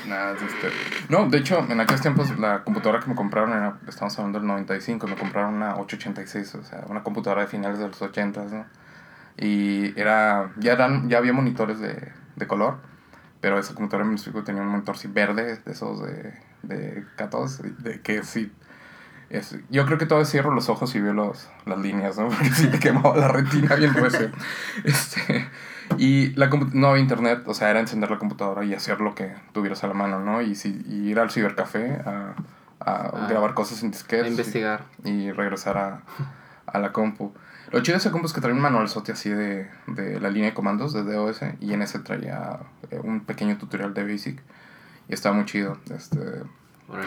Nada, 0.07 0.33
este... 0.33 0.69
No, 1.09 1.27
de 1.27 1.39
hecho, 1.39 1.65
en 1.67 1.79
aquellos 1.79 2.01
tiempos 2.01 2.37
la 2.37 2.63
computadora 2.63 2.99
que 2.99 3.09
me 3.09 3.15
compraron 3.15 3.53
era, 3.53 3.79
estamos 3.87 4.17
hablando 4.19 4.37
del 4.37 4.47
95, 4.47 5.07
me 5.07 5.15
compraron 5.15 5.55
una 5.55 5.75
886, 5.77 6.55
o 6.55 6.63
sea, 6.63 6.85
una 6.87 7.01
computadora 7.01 7.41
de 7.41 7.47
finales 7.47 7.79
de 7.79 7.87
los 7.87 7.99
80, 7.99 8.43
¿no? 8.43 8.65
Y 9.37 9.99
era, 9.99 10.51
ya, 10.57 10.73
eran, 10.73 11.09
ya 11.09 11.17
había 11.17 11.33
monitores 11.33 11.79
de, 11.79 12.11
de 12.35 12.47
color, 12.47 12.77
pero 13.41 13.57
esa 13.57 13.73
computadora 13.73 14.07
me 14.07 14.13
explico 14.13 14.43
tenía 14.43 14.61
un 14.61 14.67
monitor 14.67 14.97
sí 14.97 15.07
verde, 15.07 15.57
de 15.65 15.71
esos 15.71 16.03
de, 16.03 16.33
de 16.61 17.05
14, 17.15 17.63
de 17.79 18.01
que 18.01 18.23
sí 18.23 18.51
es, 19.29 19.57
yo 19.69 19.85
creo 19.85 19.97
que 19.97 20.05
todavía 20.05 20.29
cierro 20.29 20.51
los 20.51 20.69
ojos 20.69 20.95
y 20.95 21.01
veo 21.01 21.13
los, 21.13 21.49
las 21.65 21.79
líneas, 21.79 22.17
¿no? 22.17 22.27
Porque 22.29 22.49
sí 22.49 22.67
te 22.67 22.79
quemaba 22.79 23.15
la 23.17 23.27
retina 23.27 23.75
bien 23.75 23.93
recio. 23.93 24.31
Este, 24.83 25.47
y 25.97 26.33
la, 26.35 26.47
no 26.47 26.87
había 26.87 27.01
internet, 27.01 27.43
o 27.45 27.53
sea, 27.53 27.69
era 27.69 27.79
encender 27.79 28.11
la 28.11 28.19
computadora 28.19 28.63
y 28.63 28.73
hacer 28.73 29.01
lo 29.01 29.15
que 29.15 29.33
tuvieras 29.53 29.83
a 29.83 29.87
la 29.87 29.93
mano, 29.93 30.19
¿no? 30.19 30.41
Y, 30.41 30.55
si, 30.55 30.81
y 30.87 31.09
ir 31.09 31.19
al 31.19 31.31
cibercafé 31.31 31.93
a, 32.05 32.35
a 32.79 32.93
ah, 33.01 33.27
grabar 33.29 33.53
cosas 33.53 33.83
en 33.83 33.91
disquetes. 33.91 34.27
Investigar. 34.27 34.83
Y, 35.03 35.09
y 35.09 35.31
regresar 35.31 35.77
a, 35.77 36.01
a, 36.65 36.79
la 36.79 36.91
compu. 36.91 37.33
Lo 37.71 37.81
chido 37.81 37.95
de 37.95 37.99
esa 37.99 38.11
compu 38.11 38.27
es 38.27 38.33
que 38.33 38.41
traía 38.41 38.55
un 38.55 38.61
manual 38.61 38.85
así 38.85 39.29
de, 39.29 39.69
de 39.87 40.19
la 40.21 40.29
línea 40.29 40.49
de 40.49 40.53
comandos 40.53 40.93
de 40.93 41.03
DOS 41.03 41.41
y 41.59 41.73
en 41.73 41.81
ese 41.81 41.99
traía 41.99 42.59
eh, 42.91 42.99
un 43.03 43.21
pequeño 43.21 43.57
tutorial 43.57 43.93
de 43.93 44.03
Basic 44.03 44.41
y 45.09 45.13
estaba 45.13 45.35
muy 45.35 45.45
chido. 45.45 45.77
Este, 45.89 46.19
Bueno. 46.87 47.05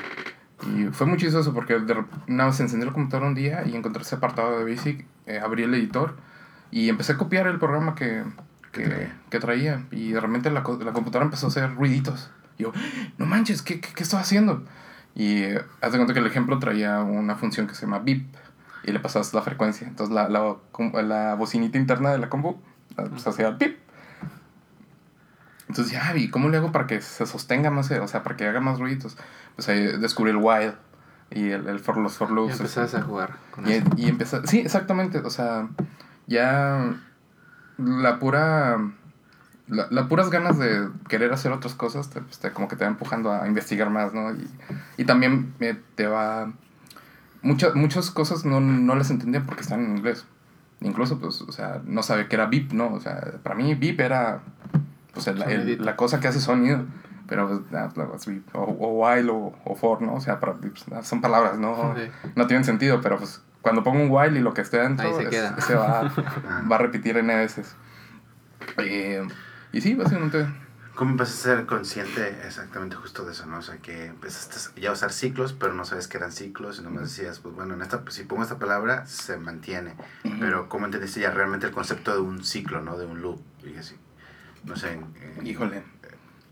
Y 0.62 0.86
fue 0.92 1.06
muy 1.06 1.18
chistoso 1.18 1.52
porque 1.54 1.78
de, 1.78 2.04
nada 2.26 2.50
más 2.50 2.60
encendí 2.60 2.84
la 2.84 2.92
computadora 2.92 3.28
un 3.28 3.34
día 3.34 3.64
y 3.66 3.74
encontré 3.74 4.02
ese 4.02 4.16
apartado 4.16 4.58
de 4.58 4.70
Basic, 4.70 5.06
eh, 5.26 5.40
abrí 5.42 5.62
el 5.62 5.74
editor 5.74 6.16
y 6.70 6.88
empecé 6.88 7.12
a 7.12 7.18
copiar 7.18 7.46
el 7.46 7.58
programa 7.58 7.94
que, 7.94 8.22
que, 8.72 9.08
que 9.30 9.38
traía. 9.38 9.84
Y 9.90 10.12
de 10.12 10.20
repente 10.20 10.50
la, 10.50 10.60
la, 10.60 10.92
computadora 10.92 11.24
empezó 11.24 11.46
a 11.46 11.48
hacer 11.48 11.74
ruiditos. 11.74 12.30
Y 12.58 12.64
yo, 12.64 12.72
no 13.18 13.26
manches, 13.26 13.62
¿qué, 13.62 13.80
qué, 13.80 13.88
qué 13.94 14.02
estoy 14.02 14.20
haciendo? 14.20 14.64
Y 15.14 15.42
eh, 15.42 15.62
haz 15.80 15.92
de 15.92 15.98
cuenta 15.98 16.14
que 16.14 16.20
el 16.20 16.26
ejemplo 16.26 16.58
traía 16.58 17.00
una 17.00 17.36
función 17.36 17.66
que 17.66 17.74
se 17.74 17.82
llama 17.82 17.98
beep 18.00 18.26
y 18.84 18.92
le 18.92 19.00
pasabas 19.00 19.34
la 19.34 19.42
frecuencia. 19.42 19.86
Entonces 19.86 20.14
la, 20.14 20.28
la, 20.28 20.56
la 21.02 21.34
bocinita 21.34 21.78
interna 21.78 22.10
de 22.10 22.18
la 22.18 22.28
compu 22.28 22.60
pues, 22.94 23.26
hacía 23.26 23.50
beep. 23.50 23.78
Entonces, 25.70 25.92
ya, 25.92 26.16
¿y 26.16 26.30
cómo 26.30 26.48
le 26.48 26.56
hago 26.56 26.72
para 26.72 26.88
que 26.88 27.00
se 27.00 27.24
sostenga 27.26 27.70
más, 27.70 27.88
o 27.92 28.08
sea, 28.08 28.24
para 28.24 28.36
que 28.36 28.44
haga 28.44 28.58
más 28.58 28.80
ruiditos? 28.80 29.16
Pues 29.54 29.68
ahí 29.68 29.98
descubrí 29.98 30.32
el 30.32 30.38
while 30.38 30.74
y 31.30 31.50
el, 31.50 31.68
el 31.68 31.78
for, 31.78 31.96
los 31.96 32.14
for 32.14 32.32
loops. 32.32 32.54
Y 32.54 32.56
empezaste 32.56 32.96
a 32.96 33.02
jugar 33.02 33.36
con 33.52 33.68
y, 33.68 33.74
eso. 34.18 34.42
Y 34.42 34.48
sí, 34.48 34.58
exactamente, 34.58 35.18
o 35.18 35.30
sea, 35.30 35.68
ya 36.26 36.96
la 37.78 38.18
pura, 38.18 38.78
la, 39.68 39.86
la 39.90 40.08
puras 40.08 40.28
ganas 40.30 40.58
de 40.58 40.88
querer 41.06 41.32
hacer 41.32 41.52
otras 41.52 41.74
cosas, 41.74 42.10
te, 42.10 42.20
pues, 42.20 42.40
te, 42.40 42.50
como 42.50 42.66
que 42.66 42.74
te 42.74 42.82
va 42.82 42.90
empujando 42.90 43.32
a 43.32 43.46
investigar 43.46 43.90
más, 43.90 44.12
¿no? 44.12 44.32
Y, 44.32 44.50
y 44.96 45.04
también 45.04 45.54
eh, 45.60 45.80
te 45.94 46.08
va, 46.08 46.52
muchas, 47.42 47.76
muchas 47.76 48.10
cosas 48.10 48.44
no, 48.44 48.58
no 48.58 48.96
las 48.96 49.12
entendía 49.12 49.44
porque 49.46 49.62
están 49.62 49.84
en 49.84 49.98
inglés. 49.98 50.26
Incluso, 50.80 51.20
pues, 51.20 51.40
o 51.42 51.52
sea, 51.52 51.80
no 51.84 52.02
sabía 52.02 52.26
que 52.26 52.34
era 52.34 52.46
beep, 52.46 52.72
¿no? 52.72 52.92
O 52.92 52.98
sea, 52.98 53.34
para 53.44 53.54
mí 53.54 53.72
beep 53.76 54.00
era 54.00 54.42
pues 55.12 55.26
el, 55.26 55.42
el, 55.42 55.84
la 55.84 55.96
cosa 55.96 56.20
que 56.20 56.28
hace 56.28 56.40
sonido 56.40 56.84
pero 57.26 57.62
pues, 57.70 58.28
o, 58.54 58.60
o 58.60 59.06
while 59.06 59.30
o, 59.30 59.54
o, 59.64 59.74
for 59.76 60.02
no 60.02 60.14
o 60.14 60.20
sea 60.20 60.40
para, 60.40 60.54
pues, 60.54 60.84
son 61.02 61.20
palabras 61.20 61.58
no 61.58 61.94
sí. 61.96 62.10
no 62.34 62.46
tienen 62.46 62.64
sentido 62.64 63.00
pero 63.00 63.18
pues 63.18 63.42
cuando 63.62 63.82
pongo 63.82 64.02
un 64.02 64.08
while 64.10 64.38
y 64.38 64.42
lo 64.42 64.54
que 64.54 64.62
esté 64.62 64.78
dentro 64.78 65.16
se, 65.16 65.28
es, 65.28 65.64
se, 65.64 65.74
va, 65.74 66.02
va 66.70 66.76
a 66.76 66.78
repetir 66.78 67.16
n 67.16 67.34
veces 67.34 67.76
eh, 68.78 69.26
y 69.72 69.80
sí 69.80 69.94
básicamente 69.94 70.46
¿Cómo 71.00 71.12
empezaste 71.12 71.50
a 71.50 71.56
ser 71.56 71.66
consciente 71.66 72.28
exactamente 72.44 72.94
justo 72.94 73.24
de 73.24 73.32
eso, 73.32 73.46
no? 73.46 73.60
O 73.60 73.62
sea, 73.62 73.78
que 73.78 74.04
empezaste 74.04 74.78
ya 74.78 74.90
a 74.90 74.92
usar 74.92 75.12
ciclos, 75.12 75.54
pero 75.54 75.72
no 75.72 75.86
sabes 75.86 76.08
que 76.08 76.18
eran 76.18 76.30
ciclos 76.30 76.78
y 76.78 76.82
no 76.82 76.90
me 76.90 77.00
decías, 77.00 77.38
pues 77.38 77.54
bueno, 77.54 77.72
en 77.72 77.80
esta, 77.80 78.02
si 78.08 78.24
pongo 78.24 78.42
esta 78.42 78.58
palabra, 78.58 79.06
se 79.06 79.38
mantiene. 79.38 79.94
Uh 80.24 80.28
-huh. 80.28 80.40
Pero 80.40 80.68
¿cómo 80.68 80.84
entendiste 80.84 81.20
ya 81.20 81.30
realmente 81.30 81.66
el 81.66 81.72
concepto 81.72 82.12
de 82.12 82.20
un 82.20 82.44
ciclo, 82.44 82.82
no? 82.82 82.98
De 82.98 83.06
un 83.06 83.22
loop, 83.22 83.40
y 83.64 83.78
así. 83.78 83.96
No 84.64 84.76
sé, 84.76 84.98
híjole. 85.42 85.82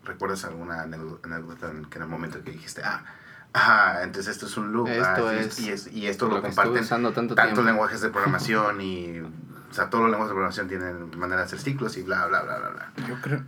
¿Recuerdas 0.04 0.44
alguna 0.44 0.82
anécdota 0.82 1.70
en 1.70 1.84
que 1.84 1.98
en 1.98 2.02
el 2.02 2.08
momento 2.08 2.42
que 2.42 2.52
dijiste, 2.52 2.82
ah, 2.82 3.04
ah 3.52 4.00
entonces 4.02 4.32
esto 4.34 4.46
es 4.46 4.56
un 4.56 4.72
loop, 4.72 4.88
esto 4.88 5.28
ah, 5.28 5.34
es 5.34 5.58
y, 5.60 5.70
es, 5.70 5.92
y 5.92 6.06
esto 6.06 6.28
lo, 6.28 6.36
lo 6.36 6.42
comparten 6.42 6.86
tanto 6.88 7.34
tantos 7.34 7.64
lenguajes 7.64 8.00
de 8.00 8.08
programación 8.10 8.80
y, 8.80 9.20
o 9.20 9.74
sea, 9.74 9.90
todos 9.90 10.04
los 10.04 10.10
lenguajes 10.10 10.30
de 10.30 10.34
programación 10.34 10.68
tienen 10.68 11.18
manera 11.18 11.42
de 11.42 11.46
hacer 11.46 11.58
ciclos 11.58 11.96
y 11.98 12.02
bla, 12.02 12.26
bla, 12.26 12.42
bla, 12.42 12.56
bla, 12.56 12.68
bla. 12.70 13.06
Yo 13.06 13.20
creo, 13.20 13.42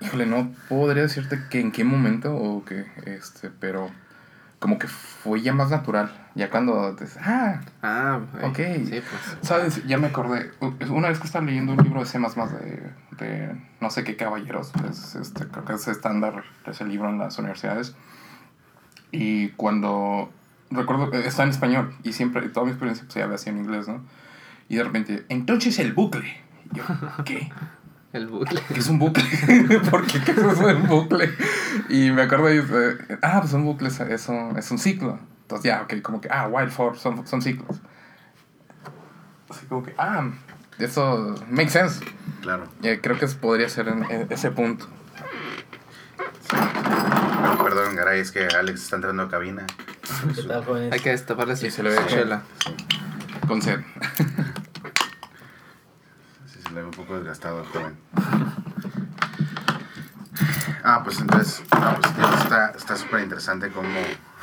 híjole, 0.00 0.26
no 0.26 0.54
podría 0.68 1.02
decirte 1.02 1.42
que 1.50 1.60
en 1.60 1.72
qué 1.72 1.82
momento 1.82 2.32
o 2.32 2.64
que, 2.64 2.86
este, 3.06 3.50
pero 3.50 3.90
como 4.60 4.78
que 4.78 4.86
fue 4.86 5.42
ya 5.42 5.52
más 5.52 5.70
natural. 5.70 6.23
Ya 6.34 6.50
cuando 6.50 6.96
te, 6.96 7.04
ah, 7.20 7.60
ah, 7.82 8.20
ok. 8.42 8.56
Sí, 8.56 8.90
pues. 8.90 9.38
¿Sabes? 9.42 9.86
Ya 9.86 9.98
me 9.98 10.08
acordé. 10.08 10.50
Una 10.90 11.08
vez 11.08 11.20
que 11.20 11.26
estaba 11.26 11.44
leyendo 11.44 11.72
un 11.72 11.78
libro 11.78 12.00
de 12.00 12.06
C 12.06 12.18
de, 12.18 12.92
de 13.24 13.56
no 13.80 13.90
sé 13.90 14.02
qué 14.02 14.16
caballeros, 14.16 14.72
es, 14.90 15.14
este, 15.14 15.46
creo 15.46 15.64
que 15.64 15.74
es 15.74 15.86
estándar 15.86 16.42
ese 16.66 16.84
libro 16.84 17.08
en 17.08 17.18
las 17.18 17.38
universidades. 17.38 17.94
Y 19.12 19.50
cuando 19.50 20.32
recuerdo, 20.70 21.12
está 21.12 21.44
en 21.44 21.50
español 21.50 21.94
y 22.02 22.12
siempre, 22.12 22.48
toda 22.48 22.66
mi 22.66 22.72
experiencia 22.72 23.04
pues, 23.04 23.14
ya 23.14 23.24
había 23.24 23.38
sido 23.38 23.56
en 23.56 23.62
inglés, 23.62 23.86
¿no? 23.86 24.04
Y 24.68 24.76
de 24.76 24.82
repente, 24.82 25.24
entonces 25.28 25.78
el 25.78 25.92
bucle. 25.92 26.36
Y 26.72 26.78
yo, 26.78 26.84
¿qué? 27.24 27.50
El 28.12 28.28
bucle. 28.28 28.60
¿Qué 28.72 28.78
es 28.78 28.88
un 28.88 29.00
bucle? 29.00 29.24
¿Por 29.90 30.06
qué? 30.06 30.20
¿Qué 30.20 30.30
es 30.30 30.38
eso 30.38 30.68
un 30.68 30.86
bucle? 30.86 31.30
Y 31.88 32.12
me 32.12 32.22
acuerdo 32.22 32.46
de, 32.46 32.58
eh, 32.60 33.18
ah, 33.22 33.40
pues 33.40 33.52
un 33.54 33.64
bucle 33.64 33.88
es, 33.88 33.98
es, 33.98 34.28
un, 34.28 34.56
es 34.56 34.70
un 34.70 34.78
ciclo. 34.78 35.18
Entonces 35.54 35.70
ya, 35.70 35.82
ok, 35.82 36.02
como 36.02 36.20
que, 36.20 36.28
ah, 36.32 36.48
wild 36.48 36.72
for 36.72 36.98
son, 36.98 37.24
son 37.28 37.40
ciclos. 37.40 37.80
Así 39.48 39.66
como 39.66 39.84
que, 39.84 39.94
ah, 39.96 40.28
eso 40.80 41.36
makes 41.48 41.70
sense. 41.70 42.04
Claro. 42.42 42.68
Creo 42.80 43.18
que 43.18 43.26
podría 43.28 43.68
ser 43.68 43.86
en, 43.86 44.02
en 44.10 44.26
ese 44.30 44.50
punto. 44.50 44.88
Sí. 46.50 46.56
Perdón, 47.62 47.94
Garay, 47.94 48.18
es 48.18 48.32
que 48.32 48.48
Alex 48.48 48.82
está 48.82 48.96
entrando 48.96 49.22
a 49.22 49.28
cabina. 49.28 49.64
¿Qué 50.34 50.42
tal, 50.42 50.64
jóvenes? 50.64 50.92
Hay 50.92 50.98
que 50.98 51.10
destaparle 51.10 51.54
si 51.54 51.70
se 51.70 51.84
le 51.84 51.90
ve 51.90 51.98
sí. 51.98 52.14
chela. 52.14 52.42
Con 53.46 53.62
sed. 53.62 53.80
Sí, 56.46 56.60
se 56.62 56.70
le 56.70 56.80
ve 56.80 56.86
un 56.86 56.90
poco 56.90 57.16
desgastado 57.16 57.60
al 57.60 57.66
joven. 57.66 57.96
Ah, 60.82 61.00
pues 61.04 61.20
entonces, 61.20 61.62
no, 61.70 62.00
pues 62.00 62.76
está 62.76 62.96
súper 62.96 63.20
interesante 63.20 63.70
cómo, 63.70 63.88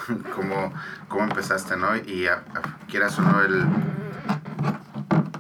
cómo, 0.36 0.74
cómo 1.08 1.24
empezaste, 1.24 1.78
¿no? 1.78 1.96
Y 1.96 2.28
a, 2.28 2.36
a, 2.36 2.88
quieras 2.88 3.18
o 3.20 3.22
no, 3.22 3.42
el, 3.42 3.66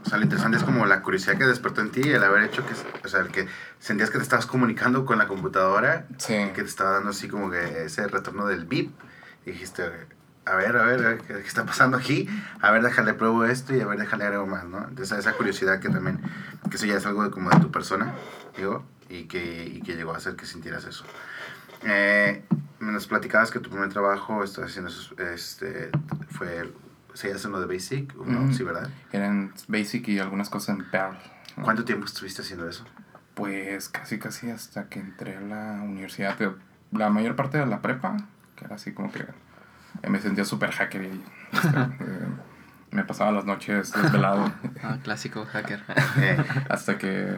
o 0.03 0.09
sea, 0.09 0.17
lo 0.17 0.23
interesante 0.23 0.57
es 0.57 0.63
como 0.63 0.85
la 0.85 1.01
curiosidad 1.01 1.37
que 1.37 1.45
despertó 1.45 1.81
en 1.81 1.91
ti, 1.91 2.01
el 2.01 2.23
haber 2.23 2.43
hecho 2.43 2.65
que, 2.65 2.73
o 3.03 3.07
sea, 3.07 3.21
el 3.21 3.27
que 3.29 3.47
sentías 3.79 4.09
que 4.09 4.17
te 4.17 4.23
estabas 4.23 4.45
comunicando 4.45 5.05
con 5.05 5.17
la 5.17 5.27
computadora, 5.27 6.05
sí. 6.17 6.33
y 6.33 6.49
que 6.49 6.63
te 6.63 6.69
estaba 6.69 6.91
dando 6.91 7.11
así 7.11 7.27
como 7.27 7.49
que 7.49 7.85
ese 7.85 8.07
retorno 8.07 8.45
del 8.45 8.65
beep, 8.65 8.91
y 9.45 9.51
dijiste, 9.51 9.83
a 9.83 9.89
ver, 9.89 10.07
a 10.45 10.55
ver, 10.55 10.77
a 10.77 10.83
ver, 10.83 11.17
¿qué, 11.19 11.33
¿qué, 11.35 11.47
está 11.47 11.65
pasando 11.65 11.97
aquí? 11.97 12.27
A 12.61 12.71
ver, 12.71 12.81
déjale 12.81 13.13
pruebo 13.13 13.45
esto 13.45 13.75
y 13.75 13.81
a 13.81 13.85
ver, 13.85 13.99
déjale 13.99 14.25
algo 14.25 14.47
más, 14.47 14.65
¿no? 14.65 14.85
Entonces, 14.87 15.19
esa 15.19 15.33
curiosidad 15.33 15.79
que 15.79 15.89
también, 15.89 16.19
que 16.69 16.77
eso 16.77 16.85
ya 16.85 16.97
es 16.97 17.05
algo 17.05 17.23
de, 17.23 17.31
como 17.31 17.49
de 17.49 17.59
tu 17.59 17.71
persona, 17.71 18.13
digo, 18.57 18.83
y 19.07 19.25
que, 19.25 19.65
y 19.65 19.81
que 19.81 19.95
llegó 19.95 20.13
a 20.13 20.17
hacer 20.17 20.35
que 20.35 20.45
sintieras 20.45 20.85
eso. 20.85 21.05
Eh, 21.83 22.43
nos 22.81 23.07
platicabas 23.07 23.51
que 23.51 23.59
tu 23.59 23.69
primer 23.69 23.89
trabajo 23.89 24.43
estás 24.43 24.65
haciendo 24.65 24.91
este, 25.33 25.91
fue 26.29 26.71
¿Seguías 27.13 27.43
en 27.45 27.51
lo 27.51 27.59
de 27.59 27.73
Basic? 27.73 28.13
¿no? 28.15 28.41
Mm. 28.41 28.53
Sí, 28.53 28.63
¿verdad? 28.63 28.89
Eran 29.11 29.53
Basic 29.67 30.07
y 30.07 30.19
algunas 30.19 30.49
cosas 30.49 30.77
en 30.77 30.89
Perl. 30.89 31.17
¿Cuánto 31.61 31.83
tiempo 31.83 32.05
estuviste 32.05 32.41
haciendo 32.41 32.67
eso? 32.69 32.85
Pues 33.33 33.89
casi, 33.89 34.17
casi 34.17 34.49
hasta 34.49 34.87
que 34.87 34.99
entré 34.99 35.35
a 35.35 35.41
la 35.41 35.81
universidad. 35.83 36.37
La 36.91 37.09
mayor 37.09 37.35
parte 37.35 37.57
de 37.57 37.65
la 37.65 37.81
prepa, 37.81 38.17
que 38.55 38.65
era 38.65 38.75
así 38.75 38.93
como 38.93 39.11
que 39.11 39.25
me 40.07 40.19
sentía 40.21 40.45
súper 40.45 40.71
hacker 40.71 41.03
y 41.03 41.23
este, 41.51 41.67
eh, 41.99 42.27
me 42.91 43.03
pasaba 43.03 43.31
las 43.31 43.45
noches 43.45 43.91
desvelado. 43.93 44.51
Ah, 44.83 44.97
clásico 45.03 45.45
hacker. 45.45 45.83
hasta 46.69 46.97
que 46.97 47.35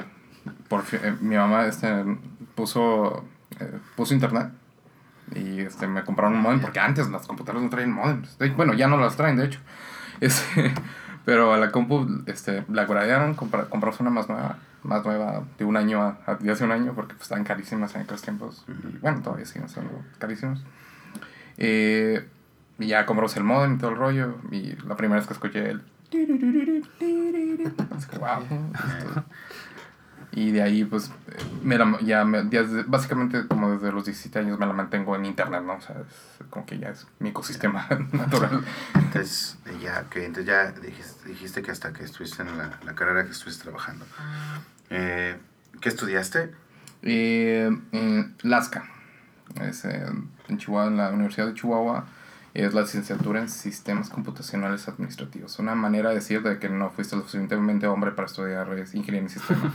por 0.67 0.83
eh, 0.91 1.15
mi 1.19 1.35
mamá 1.35 1.65
este, 1.65 1.87
puso, 2.55 3.25
eh, 3.59 3.79
puso 3.95 4.13
internet 4.13 4.51
y 5.35 5.61
este, 5.61 5.87
me 5.87 6.03
compraron 6.03 6.33
un 6.33 6.41
modem 6.41 6.59
porque 6.59 6.79
antes 6.79 7.09
las 7.09 7.27
computadoras 7.27 7.63
no 7.63 7.69
traían 7.69 7.91
modems. 7.91 8.37
Bueno, 8.55 8.73
ya 8.73 8.87
no 8.87 8.97
las 8.97 9.15
traen, 9.15 9.37
de 9.37 9.45
hecho. 9.45 9.59
Este, 10.21 10.71
pero 11.25 11.53
a 11.53 11.57
la 11.57 11.71
compu 11.71 12.23
este, 12.27 12.63
la 12.69 12.85
gradearon, 12.85 13.33
comprar, 13.33 13.67
una 13.99 14.09
más 14.09 14.29
nueva, 14.29 14.57
más 14.83 15.03
nueva 15.03 15.43
de 15.57 15.65
un 15.65 15.75
año 15.75 16.01
a, 16.01 16.19
a 16.25 16.35
de 16.35 16.51
hace 16.51 16.63
un 16.63 16.71
año 16.71 16.93
porque 16.93 17.15
pues, 17.15 17.23
estaban 17.23 17.43
carísimas 17.43 17.93
en 17.95 18.01
aquellos 18.01 18.21
tiempos. 18.21 18.63
Y 18.67 18.99
bueno, 18.99 19.21
todavía 19.21 19.45
siguen 19.45 19.67
siendo 19.67 20.01
carísimas. 20.19 20.61
Eh, 21.57 22.25
y 22.79 22.87
ya 22.87 23.05
compramos 23.05 23.35
el 23.35 23.43
modem 23.43 23.75
y 23.75 23.77
todo 23.79 23.91
el 23.91 23.97
rollo. 23.97 24.35
Y 24.51 24.75
la 24.87 24.95
primera 24.95 25.19
vez 25.19 25.27
que 25.27 25.33
escuché 25.33 25.71
el... 25.71 25.81
wow, 28.19 28.43
y 30.35 30.51
de 30.51 30.63
ahí, 30.63 30.83
pues, 30.83 31.11
me 31.63 31.77
la, 31.77 31.97
ya, 32.01 32.25
me, 32.25 32.43
básicamente 32.87 33.47
como 33.47 33.71
desde 33.71 33.91
los 33.91 34.05
17 34.05 34.39
años 34.39 34.59
me 34.59 34.65
la 34.65 34.73
mantengo 34.73 35.15
en 35.15 35.25
internet, 35.25 35.61
¿no? 35.63 35.75
O 35.75 35.81
sea, 35.81 35.95
es 36.01 36.47
como 36.49 36.65
que 36.65 36.79
ya 36.79 36.89
es 36.89 37.05
mi 37.19 37.29
ecosistema 37.29 37.87
natural. 38.11 38.63
Entonces, 38.95 39.57
ya, 39.81 40.09
que 40.09 40.25
entonces 40.25 40.45
ya 40.45 40.71
dijiste, 40.71 41.29
dijiste, 41.29 41.61
que 41.61 41.71
hasta 41.71 41.93
que 41.93 42.03
estuviste 42.03 42.41
en 42.41 42.57
la, 42.57 42.79
la 42.83 42.95
carrera 42.95 43.25
que 43.25 43.31
estuviste 43.31 43.63
trabajando. 43.63 44.05
Eh, 44.89 45.37
¿Qué 45.79 45.89
estudiaste? 45.89 46.51
Eh, 47.03 47.69
en 47.91 48.35
Lasca, 48.41 48.85
es 49.61 49.85
en 49.85 50.57
Chihuahua, 50.57 50.87
en 50.87 50.97
la 50.97 51.09
Universidad 51.11 51.47
de 51.47 51.53
Chihuahua 51.53 52.05
es 52.53 52.73
la 52.73 52.81
licenciatura 52.81 53.39
en 53.39 53.49
sistemas 53.49 54.09
computacionales 54.09 54.87
administrativos. 54.87 55.57
Una 55.57 55.73
manera 55.73 56.09
de 56.09 56.15
decir 56.15 56.43
de 56.43 56.59
que 56.59 56.69
no 56.69 56.91
fuiste 56.91 57.15
lo 57.15 57.23
suficientemente 57.23 57.87
hombre 57.87 58.11
para 58.11 58.27
estudiar 58.27 58.67
ingeniería 58.93 59.21
en 59.21 59.29
sistemas. 59.29 59.73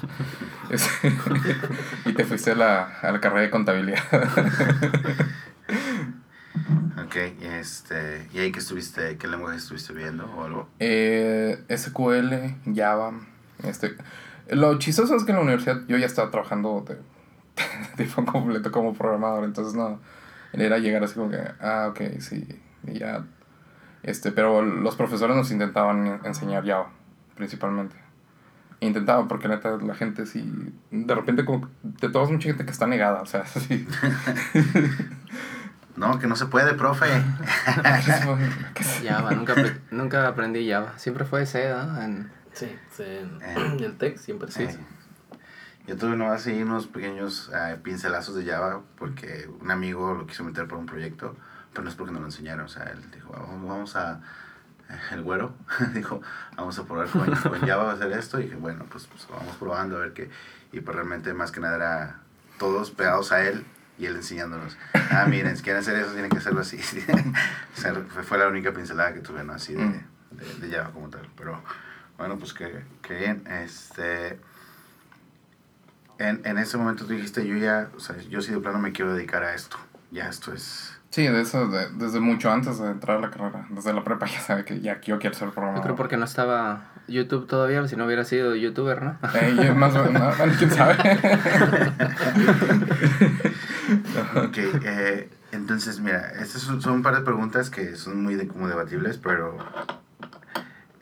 y 2.07 2.13
te 2.13 2.25
fuiste 2.25 2.53
a 2.53 2.55
la, 2.55 2.85
a 3.01 3.11
la 3.11 3.21
carrera 3.21 3.43
de 3.43 3.51
contabilidad. 3.51 4.03
ok, 7.05 7.17
este, 7.43 8.29
¿y 8.33 8.39
ahí 8.39 8.53
qué 8.53 8.61
estuviste, 8.61 9.17
qué 9.17 9.27
lenguaje 9.27 9.57
estuviste 9.57 9.93
viendo 9.93 10.27
o 10.27 10.45
algo? 10.45 10.69
Eh, 10.79 11.65
SQL, 11.69 12.75
Java, 12.75 13.13
este... 13.65 13.97
Lo 14.51 14.79
chistoso 14.79 15.15
es 15.15 15.25
que 15.25 15.33
en 15.33 15.37
la 15.37 15.43
universidad 15.43 15.83
yo 15.89 15.99
ya 15.99 16.07
estaba 16.07 16.31
trabajando 16.31 16.83
de, 16.89 16.97
de 18.03 18.25
completo 18.25 18.73
como 18.73 18.95
programador, 18.95 19.45
entonces 19.45 19.75
no, 19.75 20.01
era 20.55 20.79
llegar 20.79 21.05
así 21.05 21.15
como 21.15 21.31
que, 21.31 21.39
ah, 21.61 21.89
ok, 21.91 22.19
sí, 22.21 22.47
y 22.87 22.99
ya, 22.99 23.25
este, 24.03 24.33
pero 24.33 24.63
los 24.63 24.97
profesores 24.97 25.37
nos 25.37 25.51
intentaban 25.51 26.21
enseñar 26.25 26.67
Java, 26.67 26.91
principalmente. 27.35 27.97
Intentaban, 28.81 29.27
porque 29.27 29.49
neta, 29.49 29.77
la 29.77 29.95
gente 29.95 30.25
sí, 30.25 30.73
de 30.91 31.15
repente 31.15 31.45
como, 31.45 31.69
de 31.83 32.09
todos 32.09 32.31
mucha 32.31 32.49
gente 32.49 32.65
que 32.65 32.71
está 32.71 32.87
negada, 32.87 33.23
o 33.23 33.27
sea, 33.27 33.45
sí. 33.47 33.87
No, 35.99 36.19
que 36.21 36.29
no 36.29 36.37
se 36.37 36.47
puede, 36.47 36.75
profe. 36.75 37.07
Java, 39.05 39.33
nunca, 39.33 39.55
nunca 39.91 40.29
aprendí 40.29 40.71
Java. 40.71 40.97
Siempre 40.97 41.25
fue 41.25 41.45
C, 41.45 41.69
¿no? 41.69 42.01
En... 42.01 42.31
Sí, 42.53 42.75
sí 42.93 43.03
en, 43.03 43.43
eh. 43.43 43.77
el 43.85 43.97
TEC 43.97 44.17
siempre 44.17 44.51
sí. 44.51 44.63
Eh. 44.63 44.79
Yo 45.87 45.97
tuve 45.97 46.17
nomás 46.17 46.47
ahí 46.47 46.63
unos 46.63 46.87
pequeños 46.87 47.51
eh, 47.55 47.79
pincelazos 47.83 48.35
de 48.37 48.45
Java 48.45 48.83
porque 48.97 49.49
un 49.61 49.71
amigo 49.71 50.15
lo 50.15 50.27
quiso 50.27 50.45
meter 50.45 50.69
por 50.69 50.79
un 50.79 50.87
proyecto 50.87 51.35
pero 51.73 51.85
no 51.85 51.91
es 51.91 51.97
porque 51.97 52.13
no 52.13 52.21
lo 52.21 52.27
enseñaron, 52.27 52.67
o 52.67 52.69
sea, 52.69 52.85
él 52.85 53.11
dijo, 53.13 53.31
vamos 53.31 53.97
a, 53.97 54.21
el 55.13 55.23
güero 55.23 55.55
dijo, 55.95 56.21
vamos 56.57 56.79
a 56.79 56.85
probar 56.85 57.09
con, 57.09 57.35
con 57.35 57.61
Java 57.61 57.91
a 57.91 57.95
hacer 57.95 58.13
esto, 58.13 58.41
y 58.41 58.45
dije, 58.45 58.57
bueno, 58.57 58.87
pues, 58.91 59.07
pues, 59.07 59.27
vamos 59.29 59.57
probando 59.57 59.97
a 59.97 60.01
ver 60.01 60.13
qué, 60.13 60.31
y 60.73 60.81
pues 60.81 60.95
realmente 60.95 61.33
más 61.35 61.51
que 61.51 61.61
nada 61.61 61.77
era 61.77 62.21
todos 62.59 62.91
pegados 62.91 63.33
a 63.33 63.47
él, 63.47 63.65
y 63.99 64.07
él 64.07 64.15
enseñándonos, 64.15 64.77
ah, 65.11 65.27
miren, 65.29 65.57
si 65.57 65.63
quieren 65.63 65.81
hacer 65.81 65.97
eso, 65.97 66.13
tienen 66.13 66.31
que 66.31 66.39
hacerlo 66.39 66.61
así. 66.61 66.79
o 67.77 67.81
sea, 67.81 67.95
fue 67.95 68.39
la 68.39 68.47
única 68.47 68.73
pincelada 68.73 69.13
que 69.13 69.21
tuve, 69.21 69.43
¿no? 69.43 69.55
Así 69.55 69.75
de, 69.75 69.85
mm. 69.85 70.61
de, 70.61 70.71
Java 70.71 70.91
como 70.93 71.09
tal. 71.09 71.29
Pero 71.37 71.61
bueno, 72.17 72.39
pues 72.39 72.55
que, 72.55 72.85
que 73.03 73.15
bien. 73.15 73.45
Este, 73.49 74.39
en, 76.19 76.43
en 76.45 76.59
ese 76.59 76.77
momento 76.77 77.07
tú 77.07 77.13
dijiste, 77.13 77.45
yo 77.45 77.57
ya, 77.57 77.91
o 77.97 78.01
sea, 78.01 78.17
yo 78.19 78.41
sí 78.41 78.53
de 78.53 78.61
plano 78.61 78.79
me 78.79 78.93
quiero 78.93 79.15
dedicar 79.15 79.43
a 79.43 79.55
esto. 79.55 79.77
Ya 80.13 80.29
esto 80.29 80.55
es 80.55 80.98
Sí, 81.11 81.27
de 81.27 81.41
eso, 81.41 81.69
desde 81.69 82.21
mucho 82.21 82.53
antes 82.53 82.79
de 82.79 82.91
entrar 82.91 83.17
a 83.17 83.21
la 83.21 83.31
carrera, 83.31 83.67
desde 83.71 83.95
la 83.95 84.05
prepa 84.05 84.27
ya 84.27 84.41
sabe 84.41 84.67
que 84.67 84.81
ya 84.81 85.01
yo 85.01 85.19
quiero 85.19 85.35
ser 85.35 85.49
programador. 85.51 85.79
Yo 85.79 85.83
creo 85.85 85.97
porque 85.97 86.19
no 86.19 86.27
estaba 86.27 86.93
YouTube 87.09 87.47
todavía, 87.47 87.87
si 87.89 87.97
no 87.97 88.05
hubiera 88.05 88.25
sido 88.25 88.55
youtuber, 88.55 89.03
¿no? 89.03 89.19
Eh, 89.35 89.73
más 89.73 89.95
o 89.95 90.05
menos, 90.05 90.37
quién 90.59 90.71
sabe. 90.71 90.95
ok, 94.37 94.59
eh, 94.85 95.31
entonces 95.53 95.99
mira, 96.01 96.31
estas 96.41 96.61
son, 96.61 96.87
un 96.91 97.03
par 97.03 97.17
de 97.17 97.23
preguntas 97.23 97.71
que 97.71 97.97
son 97.97 98.23
muy 98.23 98.35
de, 98.35 98.47
como 98.47 98.69
debatibles, 98.69 99.17
pero 99.17 99.57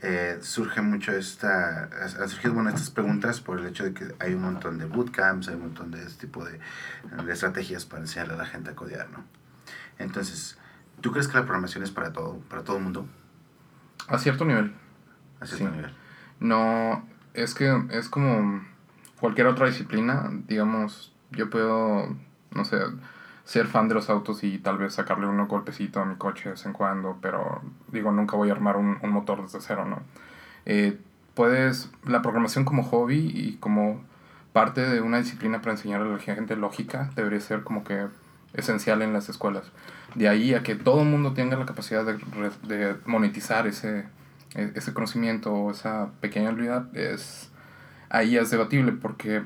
eh, 0.02 0.38
surge 0.40 0.82
mucho 0.82 1.10
esta, 1.12 1.90
han 2.00 2.28
surgido 2.28 2.54
bueno, 2.54 2.68
estas 2.70 2.90
preguntas 2.90 3.40
por 3.40 3.58
el 3.58 3.66
hecho 3.66 3.82
de 3.82 3.92
que 3.92 4.14
hay 4.20 4.34
un 4.34 4.42
montón 4.42 4.78
de 4.78 4.84
bootcamps, 4.84 5.48
hay 5.48 5.56
un 5.56 5.62
montón 5.62 5.90
de 5.90 6.04
este 6.04 6.28
tipo 6.28 6.44
de, 6.44 6.60
de 7.24 7.32
estrategias 7.32 7.84
para 7.84 8.02
enseñarle 8.02 8.34
a 8.34 8.36
la 8.36 8.46
gente 8.46 8.70
a 8.70 8.76
codear, 8.76 9.10
¿no? 9.10 9.24
Entonces, 9.98 10.58
¿tú 11.00 11.12
crees 11.12 11.28
que 11.28 11.34
la 11.34 11.44
programación 11.44 11.82
es 11.82 11.90
para 11.90 12.12
todo, 12.12 12.38
para 12.48 12.62
todo 12.62 12.76
el 12.76 12.82
mundo? 12.82 13.06
A 14.08 14.18
cierto 14.18 14.44
nivel. 14.44 14.74
A 15.40 15.46
cierto 15.46 15.74
nivel. 15.74 15.92
No, 16.40 17.06
es 17.34 17.54
que 17.54 17.84
es 17.90 18.08
como 18.08 18.62
cualquier 19.20 19.46
otra 19.46 19.66
disciplina, 19.66 20.30
digamos, 20.46 21.14
yo 21.30 21.50
puedo, 21.50 22.14
no 22.52 22.64
sé, 22.64 22.78
ser 23.44 23.66
fan 23.66 23.88
de 23.88 23.94
los 23.94 24.10
autos 24.10 24.42
y 24.44 24.58
tal 24.58 24.78
vez 24.78 24.94
sacarle 24.94 25.26
un 25.26 25.46
golpecito 25.46 26.00
a 26.00 26.04
mi 26.04 26.16
coche 26.16 26.44
de 26.44 26.50
vez 26.50 26.66
en 26.66 26.72
cuando, 26.72 27.18
pero 27.22 27.62
digo, 27.92 28.10
nunca 28.10 28.36
voy 28.36 28.50
a 28.50 28.52
armar 28.52 28.76
un, 28.76 28.98
un 29.00 29.10
motor 29.10 29.42
desde 29.42 29.60
cero, 29.60 29.84
¿no? 29.84 30.02
Eh, 30.66 30.98
puedes, 31.34 31.90
la 32.04 32.22
programación 32.22 32.64
como 32.64 32.82
hobby 32.82 33.30
y 33.32 33.56
como 33.58 34.02
parte 34.52 34.80
de 34.80 35.00
una 35.00 35.18
disciplina 35.18 35.60
para 35.60 35.72
enseñar 35.72 36.00
a 36.00 36.06
la 36.06 36.18
gente 36.18 36.56
lógica 36.56 37.10
debería 37.14 37.40
ser 37.40 37.62
como 37.62 37.84
que 37.84 38.08
esencial 38.54 39.02
en 39.02 39.12
las 39.12 39.28
escuelas. 39.28 39.64
De 40.14 40.28
ahí 40.28 40.54
a 40.54 40.62
que 40.62 40.74
todo 40.74 41.02
el 41.02 41.08
mundo 41.08 41.32
tenga 41.32 41.56
la 41.56 41.66
capacidad 41.66 42.04
de, 42.04 42.18
de 42.66 42.96
monetizar 43.04 43.66
ese, 43.66 44.06
e, 44.54 44.72
ese 44.74 44.94
conocimiento 44.94 45.52
o 45.52 45.70
esa 45.70 46.10
pequeña 46.20 46.50
habilidad, 46.50 46.96
es, 46.96 47.50
ahí 48.08 48.36
es 48.36 48.50
debatible 48.50 48.92
porque 48.92 49.42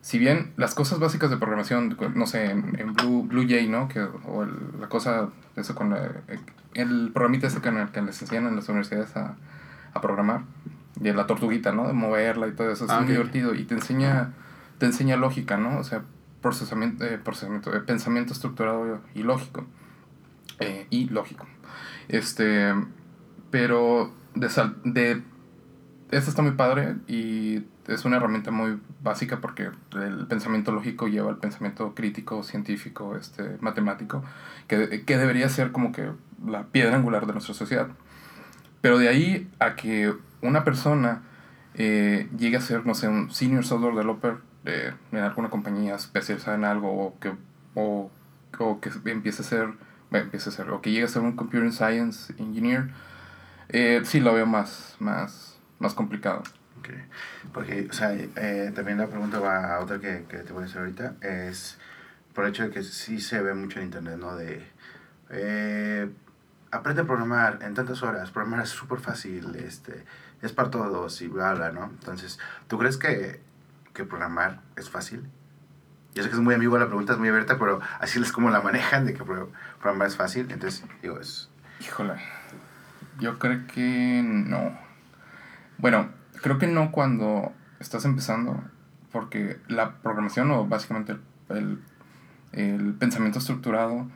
si 0.00 0.18
bien 0.18 0.52
las 0.56 0.74
cosas 0.74 0.98
básicas 0.98 1.30
de 1.30 1.36
programación, 1.36 1.96
no 2.14 2.26
sé, 2.26 2.46
en, 2.50 2.78
en 2.78 2.94
Blue, 2.94 3.24
Blue 3.24 3.46
Jay, 3.46 3.68
¿no? 3.68 3.88
Que, 3.88 4.00
o 4.00 4.46
la 4.80 4.88
cosa, 4.88 5.28
eso 5.56 5.74
con 5.74 5.94
el 6.74 7.10
programita 7.12 7.46
ese 7.48 7.60
que, 7.60 7.70
que 7.92 8.02
les 8.02 8.20
enseñan 8.22 8.46
en 8.46 8.56
las 8.56 8.68
universidades 8.68 9.14
a, 9.16 9.36
a 9.92 10.00
programar, 10.00 10.42
y 11.00 11.12
la 11.12 11.26
tortuguita, 11.26 11.72
¿no? 11.72 11.86
De 11.86 11.92
moverla 11.92 12.48
y 12.48 12.52
todo 12.52 12.70
eso, 12.70 12.86
es 12.86 12.90
ah, 12.90 13.00
muy 13.00 13.10
divertido 13.10 13.54
y 13.54 13.64
te 13.64 13.74
enseña, 13.74 14.32
te 14.78 14.86
enseña 14.86 15.16
lógica, 15.16 15.56
¿no? 15.56 15.78
O 15.78 15.84
sea, 15.84 16.02
procesamiento, 16.40 17.04
eh, 17.04 17.18
procesamiento 17.18 17.70
de 17.70 17.80
pensamiento 17.80 18.32
estructurado 18.32 19.00
y 19.14 19.22
lógico. 19.22 19.66
Eh, 20.58 20.86
y 20.90 21.08
lógico. 21.08 21.46
Este, 22.08 22.74
pero 23.50 24.12
de, 24.34 24.48
de 24.84 25.22
esto 26.10 26.30
está 26.30 26.42
muy 26.42 26.52
padre 26.52 26.96
y 27.06 27.64
es 27.86 28.04
una 28.04 28.16
herramienta 28.16 28.50
muy 28.50 28.78
básica 29.02 29.40
porque 29.40 29.70
el 29.94 30.26
pensamiento 30.26 30.72
lógico 30.72 31.08
lleva 31.08 31.30
al 31.30 31.38
pensamiento 31.38 31.94
crítico, 31.94 32.42
científico, 32.42 33.16
este, 33.16 33.56
matemático, 33.60 34.22
que, 34.66 35.04
que 35.04 35.16
debería 35.16 35.48
ser 35.48 35.72
como 35.72 35.92
que 35.92 36.10
la 36.46 36.64
piedra 36.64 36.96
angular 36.96 37.26
de 37.26 37.32
nuestra 37.32 37.54
sociedad. 37.54 37.88
Pero 38.80 38.98
de 38.98 39.08
ahí 39.08 39.50
a 39.58 39.76
que 39.76 40.14
una 40.42 40.64
persona 40.64 41.22
eh, 41.74 42.28
llegue 42.36 42.56
a 42.56 42.60
ser, 42.60 42.86
no 42.86 42.94
sé, 42.94 43.08
un 43.08 43.30
senior 43.30 43.64
software 43.64 43.94
developer 43.94 44.38
de, 44.64 44.92
en 45.12 45.18
alguna 45.18 45.50
compañía 45.50 45.94
especializada 45.94 46.56
en 46.56 46.64
algo 46.64 47.06
o 47.06 47.18
que, 47.18 47.32
o, 47.74 48.10
o 48.58 48.80
que 48.80 48.90
empiece 49.06 49.42
a 49.42 49.44
ser, 49.44 49.68
empiece 50.10 50.48
a 50.50 50.52
ser, 50.52 50.70
o 50.70 50.80
que 50.80 50.90
llegue 50.90 51.04
a 51.04 51.08
ser 51.08 51.22
un 51.22 51.36
computer 51.36 51.72
science 51.72 52.32
engineer, 52.38 52.90
eh, 53.68 54.02
sí 54.04 54.20
lo 54.20 54.34
veo 54.34 54.46
más, 54.46 54.96
más, 54.98 55.58
más 55.78 55.94
complicado. 55.94 56.42
Okay. 56.80 57.04
Porque, 57.52 57.88
o 57.90 57.92
sea, 57.92 58.14
eh, 58.14 58.72
también 58.74 58.98
la 58.98 59.06
pregunta 59.06 59.38
va 59.38 59.76
a 59.76 59.80
otra 59.80 59.98
que, 59.98 60.24
que, 60.28 60.38
te 60.38 60.52
voy 60.52 60.62
a 60.62 60.66
hacer 60.66 60.78
ahorita, 60.80 61.14
es 61.20 61.78
por 62.34 62.44
el 62.44 62.50
hecho 62.50 62.64
de 62.64 62.70
que 62.70 62.82
sí 62.82 63.20
se 63.20 63.40
ve 63.42 63.52
mucho 63.54 63.78
en 63.78 63.86
internet, 63.86 64.16
¿no? 64.18 64.34
De, 64.34 64.66
eh, 65.30 66.10
aprende 66.70 67.02
a 67.02 67.04
programar 67.04 67.58
en 67.62 67.74
tantas 67.74 68.02
horas, 68.02 68.30
programar 68.30 68.62
es 68.62 68.70
súper 68.70 68.98
fácil, 68.98 69.54
este, 69.56 70.04
es 70.42 70.52
para 70.52 70.70
todos 70.70 71.20
y 71.22 71.28
bla, 71.28 71.54
bla, 71.54 71.70
¿no? 71.72 71.84
Entonces, 71.84 72.38
¿tú 72.68 72.78
crees 72.78 72.96
que 72.96 73.40
que 73.92 74.04
programar 74.04 74.60
es 74.76 74.90
fácil? 74.90 75.28
Yo 76.14 76.22
sé 76.22 76.28
que 76.28 76.34
es 76.34 76.40
muy 76.40 76.54
amigo 76.54 76.76
la 76.78 76.86
pregunta, 76.86 77.12
es 77.12 77.18
muy 77.18 77.28
abierta, 77.28 77.58
pero 77.58 77.80
así 78.00 78.20
es 78.20 78.32
como 78.32 78.50
la 78.50 78.60
manejan, 78.60 79.06
de 79.06 79.14
que 79.14 79.22
pro- 79.22 79.52
programar 79.80 80.08
es 80.08 80.16
fácil. 80.16 80.50
Entonces, 80.50 80.84
digo, 81.02 81.20
es... 81.20 81.48
Híjole. 81.80 82.14
Yo 83.20 83.38
creo 83.38 83.66
que 83.66 84.22
no. 84.24 84.76
Bueno, 85.78 86.08
creo 86.42 86.58
que 86.58 86.66
no 86.66 86.90
cuando 86.90 87.52
estás 87.78 88.04
empezando, 88.04 88.62
porque 89.12 89.60
la 89.68 89.96
programación 89.98 90.50
o 90.50 90.66
básicamente 90.66 91.12
el, 91.12 91.20
el, 91.56 91.82
el 92.52 92.94
pensamiento 92.94 93.38
estructurado 93.38 94.08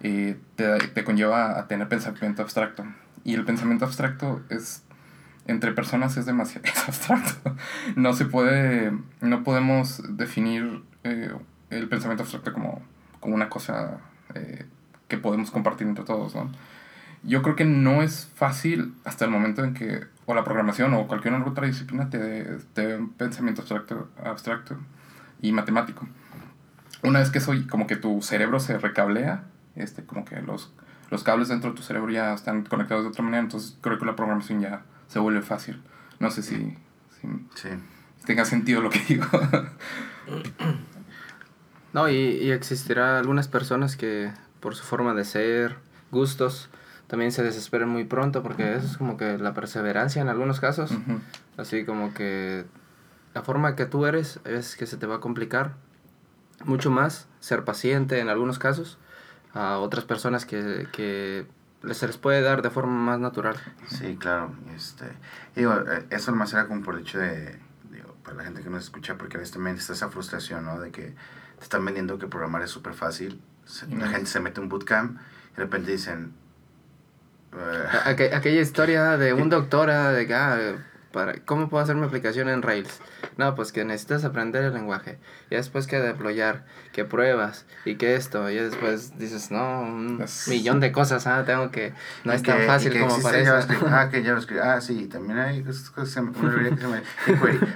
eh, 0.00 0.40
te, 0.56 0.78
te 0.88 1.04
conlleva 1.04 1.58
a 1.58 1.68
tener 1.68 1.88
pensamiento 1.88 2.42
abstracto. 2.42 2.84
Y 3.24 3.34
el 3.34 3.44
pensamiento 3.44 3.84
abstracto 3.84 4.42
es 4.48 4.84
entre 5.46 5.72
personas 5.72 6.16
es 6.16 6.26
demasiado 6.26 6.66
abstracto. 6.86 7.56
No 7.96 8.12
se 8.12 8.24
puede, 8.24 8.92
no 9.20 9.42
podemos 9.44 10.02
definir 10.16 10.82
eh, 11.04 11.32
el 11.70 11.88
pensamiento 11.88 12.22
abstracto 12.22 12.52
como, 12.52 12.82
como 13.20 13.34
una 13.34 13.48
cosa 13.48 13.98
eh, 14.34 14.66
que 15.08 15.18
podemos 15.18 15.50
compartir 15.50 15.86
entre 15.86 16.04
todos, 16.04 16.34
¿no? 16.34 16.50
Yo 17.24 17.42
creo 17.42 17.54
que 17.54 17.64
no 17.64 18.02
es 18.02 18.28
fácil 18.34 18.94
hasta 19.04 19.24
el 19.24 19.30
momento 19.30 19.62
en 19.62 19.74
que 19.74 20.06
o 20.26 20.34
la 20.34 20.42
programación 20.42 20.92
o 20.94 21.06
cualquier 21.06 21.34
otra 21.34 21.66
disciplina 21.66 22.10
te, 22.10 22.44
te 22.74 22.86
dé 22.86 22.96
un 22.96 23.10
pensamiento 23.10 23.60
abstracto, 23.60 24.08
abstracto 24.24 24.76
y 25.40 25.52
matemático. 25.52 26.06
Una 27.02 27.20
vez 27.20 27.30
que 27.30 27.38
eso, 27.38 27.52
como 27.68 27.86
que 27.86 27.96
tu 27.96 28.22
cerebro 28.22 28.60
se 28.60 28.78
recablea, 28.78 29.44
este, 29.76 30.04
como 30.04 30.24
que 30.24 30.40
los, 30.42 30.72
los 31.10 31.22
cables 31.22 31.48
dentro 31.48 31.70
de 31.70 31.76
tu 31.76 31.82
cerebro 31.82 32.10
ya 32.10 32.32
están 32.32 32.64
conectados 32.64 33.04
de 33.04 33.10
otra 33.10 33.24
manera, 33.24 33.42
entonces 33.42 33.76
creo 33.80 33.98
que 33.98 34.04
la 34.04 34.16
programación 34.16 34.60
ya 34.60 34.82
se 35.12 35.18
vuelve 35.18 35.42
fácil. 35.42 35.82
No 36.20 36.30
sé 36.30 36.42
si, 36.42 36.56
si 37.20 37.28
Sí. 37.54 37.68
tenga 38.24 38.44
sentido 38.46 38.80
lo 38.80 38.88
que 38.88 39.00
digo. 39.08 39.26
No, 41.92 42.08
y, 42.08 42.14
y 42.14 42.50
existirá 42.52 43.18
algunas 43.18 43.48
personas 43.48 43.96
que 43.96 44.32
por 44.60 44.74
su 44.74 44.84
forma 44.84 45.12
de 45.14 45.24
ser, 45.24 45.76
gustos, 46.10 46.70
también 47.06 47.32
se 47.32 47.42
desesperan 47.42 47.88
muy 47.90 48.04
pronto 48.04 48.42
porque 48.42 48.74
eso 48.76 48.86
es 48.86 48.96
como 48.96 49.16
que 49.18 49.36
la 49.36 49.52
perseverancia 49.52 50.22
en 50.22 50.28
algunos 50.28 50.60
casos. 50.60 50.90
Ujú. 50.92 51.20
Así 51.58 51.84
como 51.84 52.14
que 52.14 52.64
la 53.34 53.42
forma 53.42 53.76
que 53.76 53.84
tú 53.84 54.06
eres 54.06 54.40
es 54.44 54.76
que 54.76 54.86
se 54.86 54.96
te 54.96 55.06
va 55.06 55.16
a 55.16 55.20
complicar 55.20 55.74
mucho 56.64 56.90
más 56.90 57.28
ser 57.40 57.64
paciente 57.64 58.20
en 58.20 58.28
algunos 58.30 58.58
casos 58.58 58.96
a 59.52 59.78
otras 59.78 60.04
personas 60.04 60.46
que, 60.46 60.86
que 60.92 61.46
se 61.90 62.06
les 62.06 62.16
puede 62.16 62.40
dar 62.42 62.62
de 62.62 62.70
forma 62.70 62.92
más 62.92 63.18
natural. 63.20 63.56
Sí, 63.88 64.16
claro. 64.18 64.54
Este, 64.74 65.06
digo, 65.56 65.74
eh, 65.88 66.06
eso 66.10 66.30
nomás 66.30 66.52
era 66.52 66.66
como 66.66 66.82
por 66.82 66.94
el 66.94 67.00
hecho 67.02 67.18
de, 67.18 67.58
digo, 67.90 68.14
para 68.24 68.36
la 68.36 68.44
gente 68.44 68.62
que 68.62 68.70
nos 68.70 68.84
escucha, 68.84 69.16
porque 69.16 69.36
a 69.36 69.40
veces 69.40 69.52
también 69.54 69.76
está 69.76 69.92
esa 69.92 70.08
frustración, 70.08 70.64
¿no? 70.64 70.78
De 70.80 70.90
que 70.90 71.02
te 71.58 71.62
están 71.62 71.84
vendiendo 71.84 72.18
que 72.18 72.26
programar 72.28 72.62
es 72.62 72.70
súper 72.70 72.94
fácil. 72.94 73.40
Se- 73.64 73.86
La 73.88 74.08
gente 74.08 74.26
se 74.26 74.40
mete 74.40 74.60
un 74.60 74.68
bootcamp 74.68 75.18
y 75.52 75.56
de 75.56 75.62
repente 75.62 75.90
dicen... 75.92 76.32
Aqu- 78.06 78.34
aquella 78.34 78.60
historia 78.60 79.16
de 79.18 79.32
un 79.34 79.48
doctor 79.50 79.90
ah, 79.90 80.10
de 80.12 80.26
que, 80.26 80.34
ah, 80.34 80.58
para, 81.12 81.34
¿cómo 81.44 81.68
puedo 81.68 81.84
hacer 81.84 81.94
mi 81.96 82.04
aplicación 82.06 82.48
en 82.48 82.62
Rails? 82.62 83.00
No, 83.36 83.54
pues 83.54 83.70
que 83.72 83.84
necesitas 83.84 84.24
aprender 84.24 84.64
el 84.64 84.74
lenguaje. 84.74 85.18
Y 85.50 85.54
después 85.54 85.86
que 85.86 85.98
deployar, 86.00 86.64
que 86.92 87.04
pruebas 87.04 87.66
y 87.84 87.94
que 87.96 88.16
esto. 88.16 88.50
Y 88.50 88.56
después 88.56 89.18
dices, 89.18 89.50
no, 89.50 89.82
un 89.82 90.20
Es- 90.22 90.48
millón 90.48 90.80
de 90.80 90.90
cosas, 90.92 91.26
ah, 91.26 91.44
tengo 91.44 91.70
que... 91.70 91.92
No 92.24 92.32
y 92.32 92.36
es 92.36 92.42
tan 92.42 92.58
que- 92.58 92.64
y 92.64 92.66
fácil 92.66 92.98
como 93.00 93.22
parece. 93.22 93.44
JavaScript. 93.46 93.82
Ah, 93.86 94.08
que 94.10 94.22
JavaScript. 94.24 94.62
Ah, 94.62 94.80
sí, 94.80 95.06
también 95.06 95.38
hay 95.38 95.62
cosas 95.62 95.90
que 95.90 96.06
se 96.06 96.14
llaman. 96.16 97.02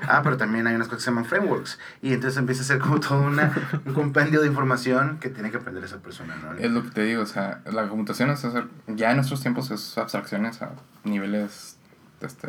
Ah, 0.08 0.20
pero 0.24 0.36
también 0.36 0.66
hay 0.66 0.74
unas 0.74 0.88
cosas 0.88 0.98
que 1.00 1.04
se 1.04 1.10
llaman 1.10 1.24
frameworks. 1.24 1.78
Y 2.02 2.12
entonces 2.12 2.38
empieza 2.38 2.62
a 2.62 2.64
ser 2.64 2.78
como 2.78 3.00
todo 3.00 3.20
una, 3.20 3.52
un 3.84 3.94
compendio 3.94 4.40
de 4.40 4.46
información 4.46 5.18
que 5.20 5.28
tiene 5.30 5.50
que 5.50 5.58
aprender 5.58 5.84
esa 5.84 5.98
persona, 5.98 6.36
¿no? 6.36 6.52
Es 6.54 6.70
lo 6.70 6.82
que 6.82 6.90
te 6.90 7.02
digo, 7.02 7.22
o 7.22 7.26
sea, 7.26 7.60
la 7.66 7.88
computación 7.88 8.30
es 8.30 8.44
hacer, 8.44 8.66
ya 8.86 9.10
en 9.10 9.16
nuestros 9.16 9.40
tiempos 9.42 9.70
es 9.70 9.98
abstracciones 9.98 10.62
a 10.62 10.70
niveles 11.04 11.76
este, 12.20 12.48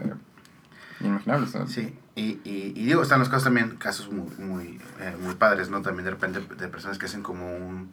inimaginables. 1.00 1.54
¿no? 1.56 1.68
Sí, 1.68 1.98
y, 2.16 2.40
y, 2.44 2.74
y 2.76 2.86
digo, 2.86 3.02
están 3.04 3.20
los 3.20 3.30
casos 3.30 3.46
también, 3.46 3.78
casos 3.78 4.12
muy, 4.12 4.30
muy, 4.38 4.82
eh, 5.00 5.16
muy 5.20 5.36
padres, 5.36 5.70
¿no? 5.70 5.82
También 5.82 6.06
de 6.06 6.12
repente 6.12 6.40
de 6.40 6.68
personas 6.68 6.98
que 6.98 7.06
hacen 7.06 7.24
como 7.24 7.56
un 7.56 7.92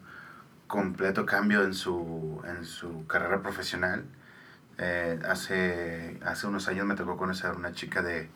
completo 0.66 1.26
cambio 1.26 1.62
en 1.64 1.74
su, 1.74 2.42
en 2.48 2.64
su 2.64 3.06
carrera 3.06 3.42
profesional. 3.42 4.04
Eh, 4.78 5.20
hace, 5.28 6.18
hace 6.24 6.46
unos 6.46 6.66
años 6.68 6.86
me 6.86 6.94
tocó 6.96 7.16
conocer 7.16 7.50
a 7.50 7.52
una 7.52 7.72
chica 7.72 8.02
de, 8.02 8.28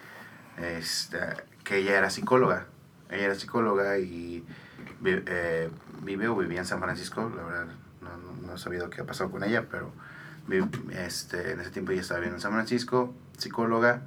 este, 0.59 1.19
que 1.65 1.79
ella 1.79 1.99
era 1.99 2.11
psicóloga. 2.11 2.67
Ella 3.11 3.25
era 3.25 3.35
psicóloga 3.35 3.99
y 3.99 4.45
vi- 5.01 5.23
eh, 5.27 5.71
vive 6.03 6.29
o 6.29 6.37
vivía 6.37 6.61
en 6.61 6.67
San 6.67 6.79
Francisco, 6.81 7.33
la 7.35 7.43
verdad 7.43 7.67
no, 8.03 8.17
no, 8.19 8.47
no 8.47 8.55
he 8.55 8.59
sabido 8.59 8.91
qué 8.91 9.01
ha 9.01 9.05
pasado 9.07 9.31
con 9.31 9.43
ella, 9.43 9.65
pero 9.71 9.91
vi- 10.47 10.61
este, 10.93 11.53
en 11.53 11.61
ese 11.61 11.71
tiempo 11.71 11.93
ella 11.93 12.03
estaba 12.03 12.21
viviendo 12.21 12.37
en 12.37 12.43
San 12.43 12.53
Francisco, 12.53 13.15
psicóloga, 13.39 14.03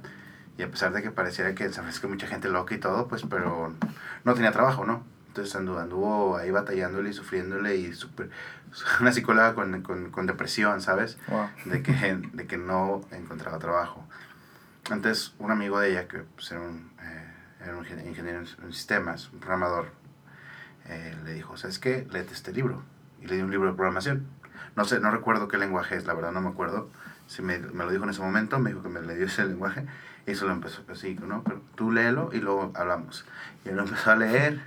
y 0.58 0.62
a 0.62 0.70
pesar 0.70 0.92
de 0.92 1.02
que 1.02 1.10
pareciera 1.10 1.54
que 1.54 1.64
en 1.64 1.72
San 1.72 1.84
Francisco 1.84 2.06
hay 2.06 2.12
mucha 2.12 2.26
gente 2.26 2.48
loca 2.48 2.74
y 2.74 2.78
todo, 2.78 3.08
pues, 3.08 3.22
pero 3.28 3.74
no 4.24 4.34
tenía 4.34 4.52
trabajo, 4.52 4.84
¿no? 4.84 5.02
Entonces 5.28 5.54
anduvo, 5.56 5.78
anduvo 5.78 6.36
ahí 6.36 6.50
batallándole 6.50 7.10
y 7.10 7.12
sufriéndole 7.14 7.76
y 7.76 7.92
super, 7.94 8.28
una 9.00 9.12
psicóloga 9.12 9.54
con, 9.54 9.82
con, 9.82 10.10
con 10.10 10.26
depresión, 10.26 10.80
¿sabes? 10.82 11.16
Wow. 11.28 11.48
de 11.64 11.82
que, 11.82 11.92
de 12.32 12.46
que 12.46 12.58
no 12.58 13.00
encontraba 13.12 13.58
trabajo. 13.58 14.06
Entonces, 14.90 15.34
un 15.38 15.50
amigo 15.50 15.78
de 15.80 15.90
ella, 15.92 16.08
que 16.08 16.18
pues, 16.34 16.50
era, 16.52 16.60
un, 16.60 16.90
eh, 17.02 17.32
era 17.64 17.76
un 17.76 17.84
ingen- 17.86 18.06
ingeniero 18.06 18.40
en 18.40 18.72
sistemas, 18.72 19.30
un 19.32 19.38
programador, 19.40 19.86
eh, 20.86 21.16
le 21.24 21.34
dijo, 21.34 21.56
¿sabes 21.56 21.78
qué? 21.78 22.06
Léete 22.10 22.34
este 22.34 22.52
libro. 22.52 22.82
Y 23.20 23.26
le 23.28 23.36
di 23.36 23.42
un 23.42 23.50
libro 23.50 23.68
de 23.70 23.74
programación. 23.74 24.26
No 24.74 24.84
sé, 24.84 24.98
no 25.00 25.10
recuerdo 25.10 25.48
qué 25.48 25.56
lenguaje 25.58 25.96
es, 25.96 26.04
la 26.06 26.14
verdad 26.14 26.32
no 26.32 26.40
me 26.40 26.48
acuerdo. 26.50 26.90
Si 27.32 27.40
me, 27.40 27.58
me 27.58 27.84
lo 27.84 27.90
dijo 27.90 28.04
en 28.04 28.10
ese 28.10 28.20
momento, 28.20 28.58
me 28.58 28.68
dijo 28.68 28.82
que 28.82 28.90
me 28.90 29.00
le 29.00 29.16
dio 29.16 29.24
ese 29.24 29.46
lenguaje. 29.46 29.86
Y 30.26 30.32
eso 30.32 30.46
lo 30.46 30.52
empezó 30.52 30.82
así, 30.92 31.18
¿no? 31.26 31.42
Pero 31.42 31.62
tú 31.76 31.90
léelo 31.90 32.28
y 32.30 32.40
luego 32.40 32.72
hablamos. 32.74 33.24
Y 33.64 33.70
él 33.70 33.76
lo 33.76 33.84
empezó 33.84 34.10
a 34.10 34.16
leer. 34.16 34.60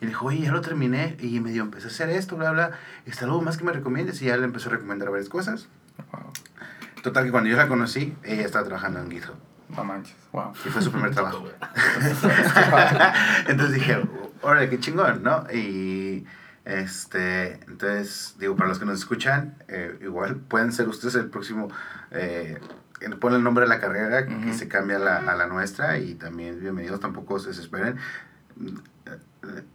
Y 0.00 0.06
dijo, 0.06 0.26
oye, 0.26 0.40
ya 0.40 0.50
lo 0.50 0.60
terminé. 0.60 1.16
Y 1.20 1.38
me 1.38 1.52
dio, 1.52 1.62
empecé 1.62 1.86
a 1.86 1.90
hacer 1.90 2.10
esto, 2.10 2.36
bla, 2.36 2.50
bla. 2.50 2.72
¿Está 3.06 3.26
algo 3.26 3.40
más 3.42 3.58
que 3.58 3.64
me 3.64 3.72
recomiendes? 3.72 4.20
Y 4.22 4.24
ya 4.24 4.36
le 4.36 4.44
empezó 4.44 4.70
a 4.70 4.72
recomendar 4.72 5.08
varias 5.08 5.28
cosas. 5.28 5.68
Wow. 6.10 6.32
Total 7.04 7.24
que 7.24 7.30
cuando 7.30 7.48
yo 7.48 7.56
la 7.56 7.68
conocí, 7.68 8.12
ella 8.24 8.44
estaba 8.44 8.64
trabajando 8.64 8.98
en 8.98 9.08
GitHub. 9.08 9.36
No 9.68 9.84
manches. 9.84 10.16
Wow. 10.32 10.52
Y 10.66 10.68
fue 10.68 10.82
su 10.82 10.90
primer 10.90 11.10
trabajo. 11.14 11.44
entonces 13.46 13.74
dije, 13.76 14.02
órale, 14.42 14.68
qué 14.68 14.80
chingón, 14.80 15.22
¿no? 15.22 15.46
Y 15.52 16.26
este, 16.64 17.54
entonces, 17.66 18.36
digo, 18.38 18.56
para 18.56 18.68
los 18.68 18.78
que 18.78 18.84
nos 18.84 18.98
escuchan, 18.98 19.56
eh, 19.68 19.98
igual 20.02 20.36
pueden 20.36 20.72
ser 20.72 20.88
ustedes 20.88 21.14
el 21.14 21.30
próximo, 21.30 21.68
eh, 22.10 22.58
ponen 23.18 23.38
el 23.38 23.44
nombre 23.44 23.64
de 23.64 23.68
la 23.68 23.80
carrera 23.80 24.26
que 24.26 24.52
se 24.52 24.68
cambia 24.68 24.96
a 24.96 25.00
la, 25.00 25.16
a 25.18 25.36
la 25.36 25.46
nuestra 25.46 25.98
y 25.98 26.14
también 26.14 26.60
bienvenidos, 26.60 27.00
tampoco 27.00 27.38
se 27.38 27.48
desesperen. 27.48 27.96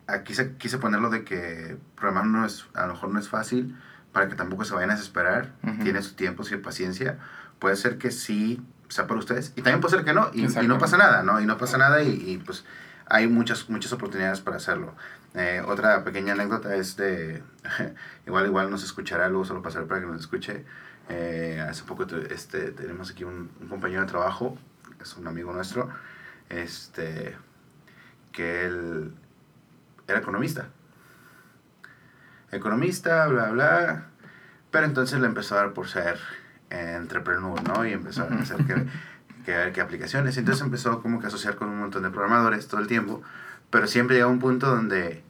Aquí 0.08 0.36
se, 0.36 0.54
quise 0.58 0.78
ponerlo 0.78 1.10
de 1.10 1.24
que 1.24 1.78
programar 1.96 2.28
no 2.28 2.46
es, 2.46 2.66
a 2.76 2.86
lo 2.86 2.94
mejor 2.94 3.10
no 3.10 3.20
es 3.20 3.30
fácil, 3.30 3.76
para 4.12 4.30
que 4.30 4.36
tampoco 4.36 4.64
se 4.64 4.74
vayan 4.74 4.92
a 4.92 4.94
desesperar, 4.94 5.54
tiene 5.84 6.02
su 6.02 6.16
tiempo, 6.16 6.44
su 6.44 6.62
paciencia. 6.62 7.18
Puede 7.60 7.76
ser 7.76 7.98
que 7.98 8.12
sí 8.12 8.62
sea 8.88 9.08
para 9.08 9.20
ustedes 9.20 9.52
y 9.56 9.62
también 9.62 9.82
puede 9.82 9.96
ser 9.96 10.06
que 10.06 10.14
no, 10.14 10.30
y, 10.34 10.46
y 10.46 10.68
no 10.68 10.78
pasa 10.78 10.98
nada, 10.98 11.24
¿no? 11.24 11.42
Y 11.42 11.46
no 11.46 11.58
pasa 11.58 11.78
nada 11.78 12.04
y, 12.04 12.10
y, 12.10 12.38
pues 12.38 12.64
hay 13.08 13.28
muchas, 13.28 13.70
muchas 13.70 13.94
oportunidades 13.94 14.42
para 14.42 14.58
hacerlo. 14.58 14.96
Eh, 15.34 15.62
otra 15.66 16.04
pequeña 16.04 16.34
anécdota 16.34 16.76
es 16.76 16.96
de, 16.96 17.44
igual 18.26 18.46
igual 18.46 18.72
nos 18.72 18.84
escuchará, 18.84 19.28
luego 19.30 19.46
solo 19.46 19.62
pasaré 19.62 19.86
para 19.86 20.02
que 20.02 20.08
nos 20.08 20.20
escuche. 20.20 20.66
Eh, 21.10 21.64
hace 21.68 21.84
poco 21.84 22.06
este, 22.30 22.72
tenemos 22.72 23.12
aquí 23.12 23.24
un, 23.24 23.52
un 23.60 23.68
compañero 23.68 24.02
de 24.02 24.08
trabajo, 24.08 24.58
es 25.02 25.16
un 25.18 25.28
amigo 25.28 25.54
nuestro, 25.54 25.90
este, 26.50 27.36
que 28.32 28.66
él 28.66 29.14
era 30.08 30.20
economista. 30.20 30.70
Economista, 32.52 33.28
bla, 33.28 33.52
bla. 33.52 34.06
Pero 34.72 34.86
entonces 34.86 35.20
le 35.20 35.28
empezó 35.28 35.56
a 35.56 35.60
dar 35.60 35.74
por 35.74 35.88
ser 35.88 36.20
entrepreneur, 36.70 37.62
¿no? 37.64 37.86
Y 37.86 37.94
empezó 37.94 38.24
a 38.24 38.28
hacer 38.28 38.58
que, 38.66 38.86
que, 39.46 39.72
que 39.74 39.82
aplicaciones. 39.82 40.38
Entonces 40.38 40.64
empezó 40.64 41.02
como 41.02 41.20
que 41.20 41.26
a 41.26 41.30
asociar 41.30 41.56
con 41.56 41.70
un 41.70 41.80
montón 41.80 42.04
de 42.04 42.10
programadores 42.10 42.68
todo 42.68 42.82
el 42.82 42.88
tiempo. 42.88 43.22
Pero 43.70 43.88
siempre 43.88 44.18
llega 44.18 44.28
un 44.28 44.40
punto 44.40 44.68
donde 44.68 45.24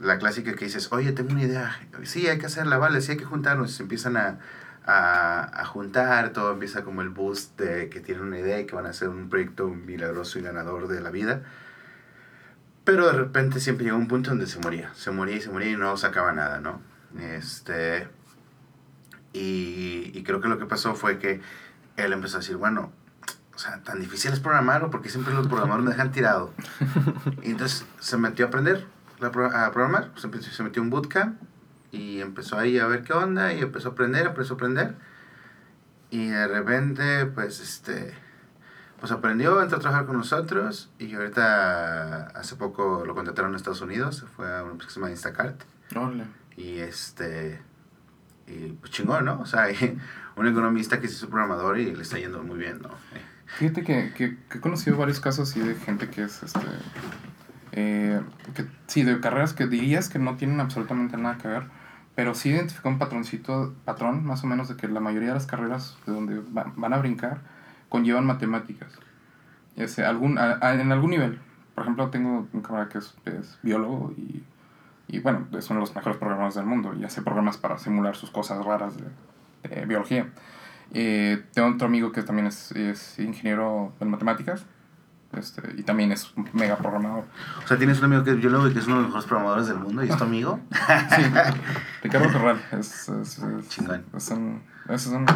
la 0.00 0.18
clásica 0.18 0.54
que 0.54 0.64
dices, 0.64 0.92
oye, 0.92 1.12
tengo 1.12 1.32
una 1.32 1.42
idea. 1.42 1.76
Sí, 2.04 2.26
hay 2.26 2.38
que 2.38 2.46
hacerla, 2.46 2.78
vale, 2.78 3.00
sí 3.00 3.12
hay 3.12 3.18
que 3.18 3.24
juntarnos. 3.24 3.72
Se 3.72 3.82
empiezan 3.82 4.16
a, 4.16 4.38
a, 4.86 5.60
a 5.60 5.64
juntar, 5.64 6.30
todo 6.30 6.52
empieza 6.52 6.84
como 6.84 7.02
el 7.02 7.08
boost 7.10 7.58
de 7.58 7.88
que 7.88 8.00
tienen 8.00 8.24
una 8.24 8.38
idea 8.38 8.60
y 8.60 8.66
que 8.66 8.74
van 8.74 8.86
a 8.86 8.90
hacer 8.90 9.08
un 9.08 9.28
proyecto 9.28 9.68
milagroso 9.68 10.38
y 10.38 10.42
ganador 10.42 10.88
de 10.88 11.00
la 11.00 11.10
vida. 11.10 11.42
Pero 12.84 13.06
de 13.06 13.14
repente 13.14 13.60
siempre 13.60 13.86
llegó 13.86 13.96
un 13.96 14.08
punto 14.08 14.30
donde 14.30 14.46
se 14.46 14.58
moría, 14.58 14.92
se 14.94 15.10
moría 15.10 15.36
y 15.36 15.40
se 15.40 15.50
moría 15.50 15.70
y 15.70 15.76
no 15.76 15.96
sacaba 15.96 16.32
nada, 16.32 16.60
¿no? 16.60 16.82
Este, 17.18 18.08
y, 19.32 20.10
y 20.12 20.22
creo 20.22 20.40
que 20.42 20.48
lo 20.48 20.58
que 20.58 20.66
pasó 20.66 20.94
fue 20.94 21.18
que 21.18 21.40
él 21.96 22.12
empezó 22.12 22.36
a 22.36 22.40
decir, 22.40 22.56
bueno, 22.56 22.92
o 23.54 23.58
sea, 23.58 23.80
tan 23.82 24.00
difícil 24.00 24.32
es 24.32 24.40
programar 24.40 24.84
o 24.84 24.90
porque 24.90 25.08
siempre 25.08 25.32
los 25.32 25.46
programadores 25.46 25.84
me 25.84 25.90
dejan 25.92 26.12
tirado. 26.12 26.52
Y 27.42 27.52
entonces 27.52 27.86
se 28.00 28.16
metió 28.16 28.46
a 28.46 28.48
aprender 28.48 28.86
a 29.20 29.30
programar, 29.30 30.10
se, 30.16 30.30
se 30.42 30.62
metió 30.62 30.82
un 30.82 30.90
bootcamp 30.90 31.40
y 31.92 32.20
empezó 32.20 32.58
ahí 32.58 32.78
a 32.78 32.86
ver 32.86 33.02
qué 33.04 33.12
onda 33.12 33.52
y 33.52 33.60
empezó 33.60 33.90
a 33.90 33.92
aprender, 33.92 34.26
empezó 34.26 34.54
a 34.54 34.56
aprender. 34.56 34.96
Y 36.10 36.26
de 36.26 36.46
repente, 36.48 37.26
pues, 37.26 37.60
este, 37.60 38.14
pues 39.00 39.12
aprendió, 39.12 39.62
entró 39.62 39.78
a 39.78 39.80
trabajar 39.80 40.06
con 40.06 40.16
nosotros 40.16 40.90
y 40.98 41.14
ahorita 41.14 42.28
hace 42.28 42.56
poco 42.56 43.04
lo 43.06 43.14
contrataron 43.14 43.52
en 43.52 43.56
Estados 43.56 43.80
Unidos, 43.80 44.16
se 44.16 44.26
fue 44.26 44.46
a 44.46 44.62
una 44.62 44.72
empresa 44.72 44.88
que 44.88 44.94
se 44.94 45.00
llama 45.00 45.10
Instacart. 45.10 45.62
Y 46.56 46.78
este, 46.78 47.60
y 48.46 48.72
pues 48.72 48.92
chingón, 48.92 49.24
¿no? 49.24 49.40
O 49.40 49.46
sea, 49.46 49.64
hay 49.64 49.98
un 50.36 50.46
economista 50.46 51.00
que 51.00 51.06
es 51.06 51.26
programador 51.26 51.78
y 51.78 51.94
le 51.94 52.02
está 52.02 52.18
yendo 52.18 52.42
muy 52.42 52.58
bien, 52.58 52.80
¿no? 52.82 52.90
Fíjate 53.46 53.82
que, 53.82 54.12
que, 54.14 54.36
que 54.48 54.58
he 54.58 54.60
conocido 54.60 54.96
varios 54.96 55.20
casos 55.20 55.50
así 55.50 55.60
de 55.60 55.74
gente 55.74 56.08
que 56.08 56.22
es, 56.22 56.42
este, 56.42 56.60
eh, 57.72 58.20
que, 58.54 58.66
sí, 58.86 59.02
de 59.02 59.20
carreras 59.20 59.52
que 59.52 59.66
dirías 59.66 60.08
que 60.08 60.18
no 60.18 60.36
tienen 60.36 60.60
absolutamente 60.60 61.16
nada 61.16 61.38
que 61.38 61.48
ver, 61.48 61.64
pero 62.14 62.34
sí 62.34 62.50
identificó 62.50 62.88
un 62.88 62.98
patroncito, 62.98 63.74
patrón 63.84 64.24
más 64.24 64.44
o 64.44 64.46
menos 64.46 64.68
de 64.68 64.76
que 64.76 64.88
la 64.88 65.00
mayoría 65.00 65.28
de 65.28 65.34
las 65.34 65.46
carreras 65.46 65.96
de 66.06 66.12
donde 66.12 66.40
van 66.52 66.92
a 66.92 66.98
brincar 66.98 67.40
conllevan 67.88 68.26
matemáticas. 68.26 68.92
Ese, 69.76 70.04
algún, 70.04 70.38
en 70.38 70.92
algún 70.92 71.10
nivel. 71.10 71.38
Por 71.74 71.82
ejemplo, 71.82 72.10
tengo 72.10 72.48
un 72.52 72.60
camarada 72.60 72.88
que 72.88 72.98
es, 72.98 73.14
es 73.24 73.58
biólogo 73.62 74.12
y, 74.16 74.44
y, 75.08 75.20
bueno, 75.20 75.46
es 75.56 75.70
uno 75.70 75.80
de 75.80 75.86
los 75.86 75.94
mejores 75.94 76.18
programadores 76.18 76.54
del 76.54 76.66
mundo 76.66 76.94
y 76.94 77.04
hace 77.04 77.22
programas 77.22 77.56
para 77.56 77.78
simular 77.78 78.16
sus 78.16 78.30
cosas 78.30 78.64
raras 78.64 78.94
de, 78.96 79.86
biología. 79.86 80.28
Eh, 80.94 81.44
tengo 81.52 81.68
otro 81.68 81.86
amigo 81.88 82.12
que 82.12 82.22
también 82.22 82.46
es, 82.46 82.72
es 82.72 83.18
ingeniero 83.18 83.92
en 84.00 84.10
matemáticas 84.10 84.64
este, 85.38 85.62
y 85.76 85.82
también 85.82 86.12
es 86.12 86.32
un 86.36 86.48
mega 86.52 86.76
programador. 86.76 87.24
O 87.64 87.66
sea, 87.66 87.76
tienes 87.76 87.98
un 87.98 88.04
amigo 88.06 88.24
que 88.24 88.30
es 88.30 88.36
biólogo 88.36 88.68
y 88.68 88.72
que 88.72 88.78
es 88.78 88.86
uno 88.86 88.96
de 88.96 89.02
los 89.02 89.08
mejores 89.08 89.26
programadores 89.26 89.68
del 89.68 89.78
mundo 89.78 90.04
y 90.04 90.08
es 90.08 90.16
tu 90.16 90.24
amigo. 90.24 90.60
sí, 90.70 91.22
Ricardo 92.02 92.32
Corral. 92.32 92.62
Es, 92.72 93.08
es, 93.08 93.38
es, 93.38 93.68
Chingón. 93.68 94.04
Es, 94.16 94.30
un, 94.30 94.62
es 94.88 95.06
un, 95.06 95.26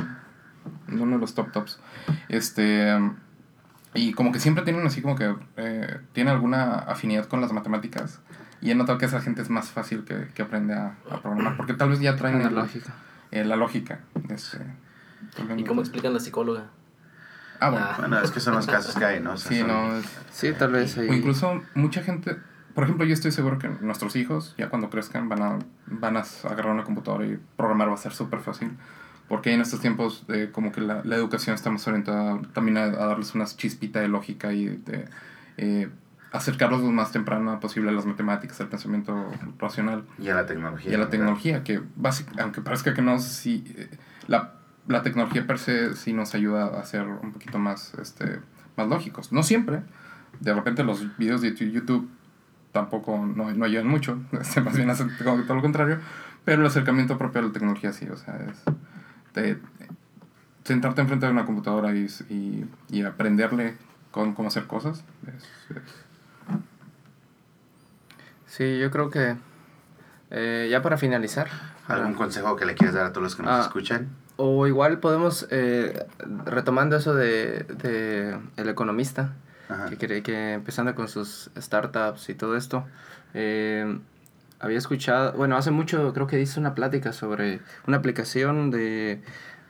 uno 0.88 1.16
de 1.16 1.18
los 1.18 1.34
top 1.34 1.52
tops. 1.52 1.80
Este, 2.28 2.96
y 3.94 4.12
como 4.12 4.32
que 4.32 4.40
siempre 4.40 4.64
tienen 4.64 4.86
así 4.86 5.02
como 5.02 5.16
que 5.16 5.34
eh, 5.56 6.00
tiene 6.12 6.30
alguna 6.30 6.74
afinidad 6.74 7.26
con 7.26 7.40
las 7.40 7.52
matemáticas. 7.52 8.20
Y 8.60 8.70
he 8.70 8.74
notado 8.74 8.98
que 8.98 9.06
esa 9.06 9.20
gente 9.20 9.42
es 9.42 9.50
más 9.50 9.70
fácil 9.70 10.04
que, 10.04 10.28
que 10.34 10.42
aprende 10.42 10.74
a, 10.74 10.96
a 11.10 11.20
programar. 11.20 11.56
Porque 11.56 11.74
tal 11.74 11.90
vez 11.90 12.00
ya 12.00 12.16
traen 12.16 12.42
la 12.42 12.50
lógica. 12.50 12.92
Eh, 13.30 13.44
la 13.44 13.56
lógica. 13.56 14.00
Este, 14.28 14.58
¿Y 15.56 15.64
cómo 15.64 15.80
explican 15.80 16.12
la 16.12 16.20
psicóloga? 16.20 16.66
Ah, 17.60 17.70
bueno. 17.70 17.86
bueno, 17.98 18.20
es 18.20 18.30
que 18.30 18.40
son 18.40 18.54
los 18.54 18.66
casos 18.66 18.94
que 18.94 19.04
hay, 19.04 19.20
¿no? 19.20 19.36
sí, 19.36 19.62
no. 19.64 19.90
Sí, 20.30 20.52
tal 20.52 20.72
vez 20.72 20.96
O 20.96 21.02
incluso 21.04 21.62
mucha 21.74 22.02
gente. 22.02 22.36
Por 22.74 22.84
ejemplo, 22.84 23.04
yo 23.04 23.14
estoy 23.14 23.32
seguro 23.32 23.58
que 23.58 23.68
nuestros 23.68 24.14
hijos, 24.14 24.54
ya 24.56 24.68
cuando 24.68 24.88
crezcan, 24.88 25.28
van 25.28 25.42
a, 25.42 25.58
van 25.86 26.16
a 26.16 26.22
agarrar 26.44 26.72
una 26.72 26.84
computadora 26.84 27.26
y 27.26 27.38
programar 27.56 27.88
va 27.88 27.94
a 27.94 27.96
ser 27.96 28.12
súper 28.12 28.38
fácil. 28.40 28.70
Porque 29.28 29.52
en 29.52 29.60
estos 29.60 29.80
tiempos, 29.80 30.26
de 30.28 30.52
como 30.52 30.70
que 30.70 30.80
la, 30.80 31.02
la 31.04 31.16
educación 31.16 31.54
está 31.54 31.70
más 31.70 31.86
orientada 31.88 32.40
también 32.54 32.78
a, 32.78 32.88
darles 32.88 33.34
una 33.34 33.46
chispita 33.46 34.00
de 34.00 34.08
lógica 34.08 34.52
y 34.52 34.66
de 34.66 35.08
eh, 35.56 35.90
acercarlos 36.32 36.82
lo 36.82 36.92
más 36.92 37.10
temprano 37.10 37.58
posible 37.60 37.90
a 37.90 37.92
las 37.92 38.06
matemáticas, 38.06 38.60
al 38.60 38.68
pensamiento 38.68 39.30
racional. 39.58 40.04
Y 40.18 40.28
a 40.28 40.34
la 40.34 40.46
tecnología. 40.46 40.90
Y 40.90 40.94
a 40.94 40.98
la 40.98 41.10
tecnología, 41.10 41.64
que 41.64 41.82
básicamente, 41.96 42.42
aunque 42.42 42.60
parezca 42.60 42.94
que 42.94 43.02
no, 43.02 43.18
si 43.18 43.64
eh, 43.76 43.90
la 44.28 44.57
la 44.88 45.02
tecnología 45.02 45.46
per 45.46 45.58
se 45.58 45.94
sí 45.94 46.12
nos 46.12 46.34
ayuda 46.34 46.80
a 46.80 46.84
ser 46.84 47.06
un 47.06 47.32
poquito 47.32 47.58
más, 47.58 47.94
este, 47.94 48.40
más 48.76 48.88
lógicos. 48.88 49.32
No 49.32 49.42
siempre. 49.42 49.82
De 50.40 50.54
repente 50.54 50.82
los 50.82 51.16
videos 51.18 51.40
de 51.42 51.54
YouTube 51.54 52.08
tampoco 52.72 53.18
no, 53.18 53.52
no 53.52 53.64
ayudan 53.64 53.86
mucho. 53.86 54.18
Este, 54.40 54.60
más 54.60 54.76
bien 54.76 54.90
hacen 54.90 55.10
todo 55.18 55.54
lo 55.54 55.62
contrario. 55.62 55.98
Pero 56.44 56.62
el 56.62 56.66
acercamiento 56.66 57.18
propio 57.18 57.42
a 57.42 57.44
la 57.44 57.52
tecnología 57.52 57.92
sí. 57.92 58.08
O 58.08 58.16
sea, 58.16 58.36
es 58.36 58.64
de, 59.34 59.58
sentarte 60.64 61.02
enfrente 61.02 61.26
de 61.26 61.32
una 61.32 61.44
computadora 61.44 61.94
y, 61.94 62.06
y, 62.30 62.66
y 62.90 63.02
aprenderle 63.02 63.76
con, 64.10 64.34
cómo 64.34 64.48
hacer 64.48 64.66
cosas. 64.66 65.04
Sí, 68.46 68.78
yo 68.78 68.90
creo 68.90 69.10
que 69.10 69.36
eh, 70.30 70.68
ya 70.70 70.82
para 70.82 70.96
finalizar. 70.96 71.48
¿Algún 71.86 72.14
consejo 72.14 72.56
que 72.56 72.66
le 72.66 72.74
quieras 72.74 72.94
dar 72.94 73.06
a 73.06 73.12
todos 73.12 73.24
los 73.24 73.36
que 73.36 73.42
nos 73.42 73.52
ah, 73.52 73.60
escuchan? 73.62 74.08
O 74.40 74.68
igual 74.68 75.00
podemos, 75.00 75.48
eh, 75.50 76.06
retomando 76.44 76.94
eso 76.96 77.12
de, 77.12 77.64
de 77.64 78.38
el 78.56 78.68
economista, 78.68 79.32
que, 79.90 79.96
que, 79.96 80.22
que, 80.22 80.52
empezando 80.52 80.94
con 80.94 81.08
sus 81.08 81.50
startups 81.58 82.28
y 82.28 82.34
todo 82.34 82.56
esto, 82.56 82.86
eh, 83.34 83.98
había 84.60 84.78
escuchado, 84.78 85.32
bueno, 85.32 85.56
hace 85.56 85.72
mucho 85.72 86.12
creo 86.14 86.28
que 86.28 86.40
hizo 86.40 86.60
una 86.60 86.76
plática 86.76 87.12
sobre 87.12 87.60
una 87.88 87.96
aplicación 87.96 88.70
de, 88.70 89.22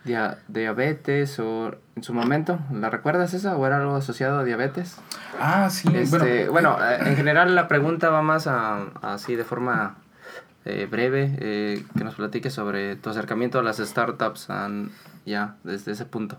de 0.04 0.36
diabetes 0.48 1.38
o 1.38 1.74
en 1.96 2.02
su 2.02 2.12
momento, 2.12 2.58
¿la 2.70 2.90
recuerdas 2.90 3.32
esa 3.32 3.56
o 3.56 3.66
era 3.66 3.78
algo 3.78 3.96
asociado 3.96 4.38
a 4.38 4.44
diabetes? 4.44 4.96
Ah, 5.40 5.70
sí. 5.70 5.88
Este, 5.94 6.48
bueno, 6.50 6.76
bueno 6.76 7.06
en 7.06 7.16
general 7.16 7.54
la 7.54 7.68
pregunta 7.68 8.10
va 8.10 8.20
más 8.20 8.46
a, 8.46 8.84
así 9.00 9.34
de 9.34 9.44
forma 9.44 9.96
eh, 10.64 10.86
breve, 10.90 11.36
eh, 11.38 11.84
que 11.96 12.04
nos 12.04 12.14
platique 12.14 12.50
sobre 12.50 12.96
tu 12.96 13.10
acercamiento 13.10 13.58
a 13.58 13.62
las 13.62 13.78
startups 13.78 14.48
ya 15.24 15.56
desde 15.64 15.92
ese 15.92 16.04
punto. 16.04 16.38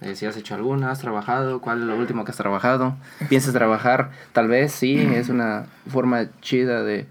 Eh, 0.00 0.16
si 0.16 0.26
has 0.26 0.36
hecho 0.36 0.54
alguna, 0.54 0.90
has 0.90 0.98
trabajado, 0.98 1.60
cuál 1.60 1.80
es 1.80 1.86
lo 1.86 1.96
último 1.96 2.24
que 2.24 2.32
has 2.32 2.36
trabajado, 2.36 2.96
piensas 3.28 3.52
trabajar, 3.52 4.10
tal 4.32 4.48
vez 4.48 4.72
sí, 4.72 4.96
es 4.98 5.28
una 5.28 5.66
forma 5.88 6.26
chida 6.40 6.82
de, 6.82 7.06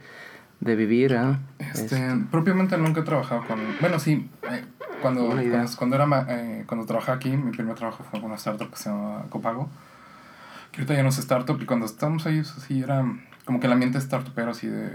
de 0.59 0.75
vivir. 0.75 1.17
Este, 1.59 1.99
propiamente 2.29 2.77
nunca 2.77 3.01
he 3.01 3.03
trabajado 3.03 3.45
con, 3.47 3.59
bueno 3.79 3.99
sí, 3.99 4.29
cuando, 5.01 5.27
cuando, 5.27 5.65
cuando, 5.77 5.95
era, 5.95 6.65
cuando 6.65 6.85
trabajaba 6.85 7.15
aquí, 7.15 7.35
mi 7.35 7.51
primer 7.51 7.75
trabajo 7.75 8.03
fue 8.03 8.19
con 8.19 8.29
una 8.29 8.37
startup 8.37 8.69
que 8.69 8.77
se 8.77 8.89
llama 8.89 9.25
Copago, 9.29 9.69
que 10.71 10.81
ahorita 10.81 10.93
ya 10.93 11.03
no 11.03 11.09
es 11.09 11.17
startup 11.17 11.59
y 11.61 11.65
cuando 11.65 11.85
estábamos 11.85 12.25
ahí, 12.25 12.43
sí 12.43 12.81
era 12.81 13.05
como 13.45 13.59
que 13.59 13.67
el 13.67 13.73
ambiente 13.73 13.99
startupero 13.99 14.51
así 14.51 14.67
de 14.67 14.91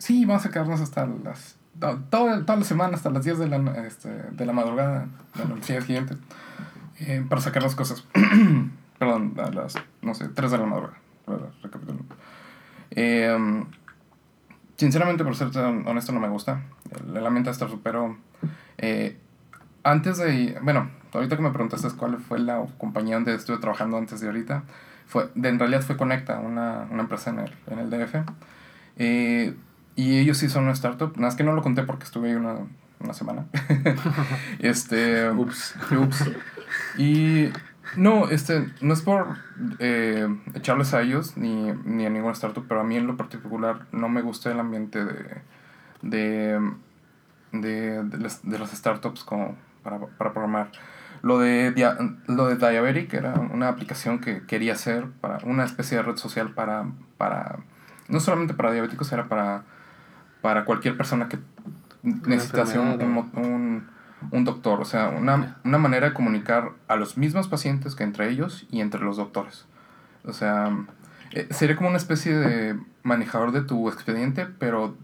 Sí, 0.00 0.24
vamos 0.24 0.46
a 0.46 0.50
quedarnos 0.50 0.80
hasta 0.80 1.06
las. 1.06 1.56
Toda, 1.78 2.40
toda 2.40 2.56
la 2.56 2.64
semana, 2.64 2.96
hasta 2.96 3.10
las 3.10 3.22
10 3.22 3.38
de 3.38 3.48
la, 3.48 3.86
este, 3.86 4.08
de 4.08 4.46
la 4.46 4.52
madrugada, 4.54 5.06
de 5.34 5.44
la 5.44 5.54
día 5.54 5.80
siguiente, 5.82 6.16
eh, 7.00 7.24
para 7.28 7.42
sacar 7.42 7.62
las 7.62 7.74
cosas. 7.74 8.06
Perdón, 8.98 9.34
a 9.38 9.50
las, 9.50 9.74
no 10.00 10.14
sé, 10.14 10.28
3 10.28 10.50
de 10.50 10.58
la 10.58 10.64
madrugada. 10.64 10.98
Eh, 12.92 13.64
sinceramente, 14.76 15.22
por 15.22 15.36
ser 15.36 15.48
honesto, 15.58 16.12
no 16.12 16.20
me 16.20 16.28
gusta. 16.28 16.62
El, 17.14 17.26
ambiente 17.26 17.50
está 17.50 17.68
pero 17.82 18.16
eh, 18.78 19.18
antes 19.84 20.16
de. 20.16 20.58
Bueno, 20.62 20.90
ahorita 21.12 21.36
que 21.36 21.42
me 21.42 21.50
preguntaste 21.50 21.88
cuál 21.98 22.16
fue 22.16 22.38
la 22.38 22.64
compañía 22.78 23.16
donde 23.16 23.34
estuve 23.34 23.58
trabajando 23.58 23.98
antes 23.98 24.20
de 24.20 24.28
ahorita, 24.28 24.64
fue, 25.06 25.28
de, 25.34 25.50
en 25.50 25.58
realidad 25.58 25.82
fue 25.82 25.98
Conecta, 25.98 26.38
una, 26.38 26.88
una 26.90 27.02
empresa 27.02 27.28
en 27.28 27.40
el, 27.40 27.52
en 27.66 27.78
el 27.80 27.90
DF. 27.90 28.14
Eh, 28.96 29.54
y 30.00 30.18
ellos 30.18 30.38
sí 30.38 30.48
son 30.48 30.64
una 30.64 30.72
startup. 30.72 31.10
Nada 31.16 31.28
más 31.28 31.36
que 31.36 31.44
no 31.44 31.52
lo 31.52 31.62
conté 31.62 31.82
porque 31.82 32.04
estuve 32.04 32.30
ahí 32.30 32.34
una, 32.34 32.56
una 33.00 33.12
semana. 33.12 33.46
este. 34.58 35.30
Ups. 35.30 35.74
Ups. 35.92 36.30
Y. 36.96 37.50
No, 37.96 38.28
este, 38.28 38.68
no 38.80 38.94
es 38.94 39.02
por 39.02 39.36
eh, 39.80 40.28
echarles 40.54 40.94
a 40.94 41.02
ellos 41.02 41.36
ni, 41.36 41.72
ni 41.84 42.06
a 42.06 42.10
ninguna 42.10 42.32
startup, 42.34 42.64
pero 42.68 42.80
a 42.80 42.84
mí 42.84 42.96
en 42.96 43.08
lo 43.08 43.16
particular 43.16 43.86
no 43.90 44.08
me 44.08 44.22
gusta 44.22 44.52
el 44.52 44.60
ambiente 44.60 45.04
de, 45.04 45.42
de, 46.02 46.70
de, 47.50 48.04
de, 48.04 48.18
las, 48.18 48.48
de 48.48 48.58
las 48.60 48.70
startups 48.70 49.24
como 49.24 49.56
para, 49.82 49.98
para 49.98 50.32
programar. 50.32 50.70
Lo 51.22 51.40
de, 51.40 51.74
lo 52.28 52.46
de 52.46 52.56
Diabetic 52.56 53.12
era 53.12 53.34
una 53.34 53.68
aplicación 53.68 54.20
que 54.20 54.46
quería 54.46 54.74
hacer 54.74 55.08
para 55.20 55.38
una 55.44 55.64
especie 55.64 55.96
de 55.96 56.04
red 56.04 56.16
social 56.16 56.54
para, 56.54 56.86
para 57.18 57.58
no 58.08 58.20
solamente 58.20 58.54
para 58.54 58.72
diabéticos, 58.72 59.12
era 59.12 59.28
para 59.28 59.64
para 60.40 60.64
cualquier 60.64 60.96
persona 60.96 61.28
que 61.28 61.38
necesitase 62.02 62.78
un, 62.78 63.88
un, 64.30 64.44
doctor. 64.44 64.80
O 64.80 64.84
sea, 64.84 65.08
una, 65.08 65.58
una 65.64 65.78
manera 65.78 66.08
de 66.08 66.14
comunicar 66.14 66.72
a 66.88 66.96
los 66.96 67.16
mismos 67.16 67.48
pacientes 67.48 67.94
que 67.94 68.04
entre 68.04 68.30
ellos 68.30 68.66
y 68.70 68.80
entre 68.80 69.00
los 69.00 69.16
doctores. 69.16 69.66
O 70.24 70.32
sea, 70.32 70.76
eh, 71.32 71.48
sería 71.50 71.76
como 71.76 71.88
una 71.88 71.98
especie 71.98 72.34
de 72.36 72.78
manejador 73.02 73.52
de 73.52 73.62
tu 73.62 73.88
expediente, 73.88 74.46
pero 74.46 74.96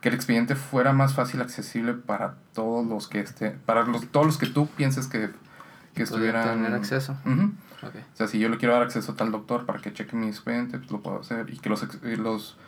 que 0.00 0.08
el 0.08 0.14
expediente 0.14 0.54
fuera 0.54 0.92
más 0.92 1.14
fácil 1.14 1.40
accesible 1.40 1.94
para 1.94 2.34
todos 2.52 2.86
los 2.86 3.08
que 3.08 3.20
esté, 3.20 3.50
para 3.50 3.84
los, 3.84 4.06
todos 4.08 4.26
los 4.26 4.38
que 4.38 4.46
tú 4.46 4.66
pienses 4.68 5.06
que, 5.06 5.30
que 5.94 6.02
estuvieran 6.02 6.62
tener 6.62 6.74
acceso. 6.74 7.16
O 7.82 8.16
sea, 8.16 8.28
si 8.28 8.38
yo 8.38 8.48
le 8.48 8.56
quiero 8.56 8.74
dar 8.74 8.82
acceso 8.82 9.12
a 9.12 9.16
tal 9.16 9.32
doctor 9.32 9.66
para 9.66 9.80
que 9.80 9.92
cheque 9.92 10.16
mi 10.16 10.28
expediente, 10.28 10.78
pues 10.78 10.90
lo 10.90 11.00
puedo 11.00 11.20
hacer 11.20 11.50
y 11.50 11.58
que 11.58 11.68
los, 11.68 11.86
los 12.02 12.58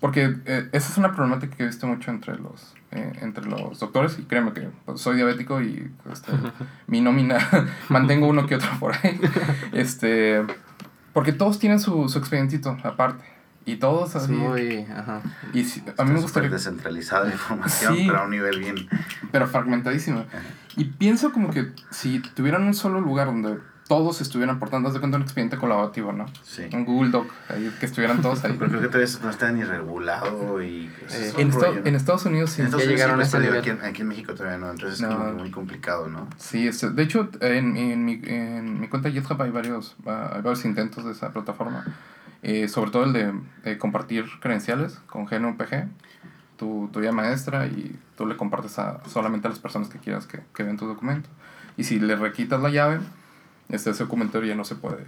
Porque 0.00 0.36
eh, 0.46 0.68
esa 0.72 0.92
es 0.92 0.98
una 0.98 1.12
problemática 1.12 1.56
que 1.56 1.64
he 1.64 1.66
visto 1.66 1.86
mucho 1.88 2.10
entre 2.12 2.36
los, 2.38 2.74
eh, 2.92 3.12
entre 3.20 3.44
los 3.46 3.80
doctores 3.80 4.16
y 4.18 4.22
créeme 4.22 4.52
que 4.52 4.68
pues, 4.84 5.00
soy 5.00 5.16
diabético 5.16 5.60
y 5.60 5.90
este, 6.12 6.30
mi 6.86 7.00
nómina 7.00 7.38
mantengo 7.88 8.28
uno 8.28 8.46
que 8.46 8.54
otro 8.56 8.68
por 8.78 8.94
ahí. 8.94 9.20
Este, 9.72 10.44
porque 11.12 11.32
todos 11.32 11.58
tienen 11.58 11.80
su, 11.80 12.08
su 12.08 12.18
expedientito 12.18 12.76
aparte. 12.84 13.24
Y 13.64 13.76
todos 13.76 14.10
Es 14.10 14.22
así. 14.22 14.32
muy. 14.32 14.86
Ajá. 14.96 15.20
Y 15.52 15.64
si- 15.64 15.82
a 15.98 16.04
mí 16.04 16.12
me 16.12 16.20
gustaría. 16.20 16.48
descentralizada 16.48 17.26
la 17.26 17.32
información, 17.32 17.96
Sí. 17.96 18.04
pero 18.06 18.20
a 18.20 18.24
un 18.24 18.30
nivel 18.30 18.60
bien... 18.60 18.76
Pero 19.30 19.46
fragmentadísima. 19.46 20.24
Y 20.76 20.84
pienso 20.86 21.32
como 21.32 21.50
que 21.50 21.72
si 21.90 22.20
tuvieran 22.20 22.62
un 22.62 22.72
solo 22.72 22.98
lugar 23.02 23.26
donde 23.26 23.58
todos 23.88 24.20
estuvieran 24.20 24.56
aportando, 24.56 24.88
haz 24.88 24.94
de 24.94 25.00
cuenta 25.00 25.16
un 25.16 25.22
expediente 25.22 25.56
colaborativo, 25.56 26.12
¿no? 26.12 26.26
Sí. 26.44 26.68
Un 26.72 26.84
Google 26.84 27.10
Doc, 27.10 27.26
ahí, 27.48 27.74
que 27.80 27.86
estuvieran 27.86 28.20
todos 28.22 28.44
ahí. 28.44 28.54
Pero 28.58 28.70
creo 28.70 28.82
que 28.82 28.88
todavía 28.88 29.12
no 29.22 29.30
está 29.30 29.50
ni 29.50 29.64
regulado 29.64 30.62
y... 30.62 30.90
pues, 31.00 31.14
Eh, 31.14 31.28
es 31.28 31.38
En, 31.38 31.48
Esta- 31.48 31.66
rollo, 31.68 31.80
¿no? 31.80 31.86
en 31.86 31.94
Estados 31.94 32.26
Unidos 32.26 32.50
sí. 32.50 32.60
En 32.60 32.66
Estados 32.66 32.84
Unidos 32.84 33.00
llegaron 33.00 33.16
sí, 33.26 33.36
a 33.36 33.40
ese 33.40 33.58
aquí, 33.58 33.70
en- 33.70 33.82
aquí 33.84 34.02
en 34.02 34.08
México 34.08 34.34
todavía 34.34 34.58
no, 34.58 34.70
entonces 34.70 35.00
No. 35.00 35.08
es 35.10 35.14
como 35.16 35.32
muy 35.32 35.50
complicado, 35.50 36.08
¿no? 36.08 36.28
Sí, 36.36 36.68
este, 36.68 36.90
de 36.90 37.02
hecho, 37.02 37.30
en, 37.40 37.76
en, 37.76 38.04
mi, 38.04 38.20
en 38.24 38.78
mi 38.80 38.88
cuenta 38.88 39.08
de 39.08 39.20
GitHub 39.20 39.40
hay 39.40 39.50
varios, 39.50 39.96
hay 40.04 40.42
varios 40.42 40.64
intentos 40.64 41.04
de 41.04 41.12
esa 41.12 41.32
plataforma. 41.32 41.84
Eh, 42.42 42.68
sobre 42.68 42.90
todo 42.92 43.04
el 43.04 43.12
de, 43.12 43.32
de 43.64 43.78
compartir 43.78 44.26
credenciales 44.40 45.00
con 45.06 45.24
GNUPG, 45.24 45.88
tu, 46.56 46.88
tu 46.92 47.00
guía 47.00 47.10
maestra, 47.12 47.66
y 47.66 47.98
tú 48.16 48.26
le 48.26 48.36
compartes 48.36 48.78
a, 48.78 49.00
solamente 49.08 49.46
a 49.48 49.50
las 49.50 49.58
personas 49.58 49.88
que 49.88 49.98
quieras 49.98 50.26
que, 50.26 50.40
que 50.54 50.62
vean 50.62 50.76
tu 50.76 50.86
documento. 50.86 51.28
Y 51.76 51.84
si 51.84 51.98
le 51.98 52.14
requitas 52.16 52.60
la 52.60 52.68
llave, 52.70 53.00
este, 53.68 53.90
ese 53.90 54.04
documento 54.04 54.42
ya 54.42 54.54
no 54.54 54.64
se 54.64 54.74
puede, 54.76 55.04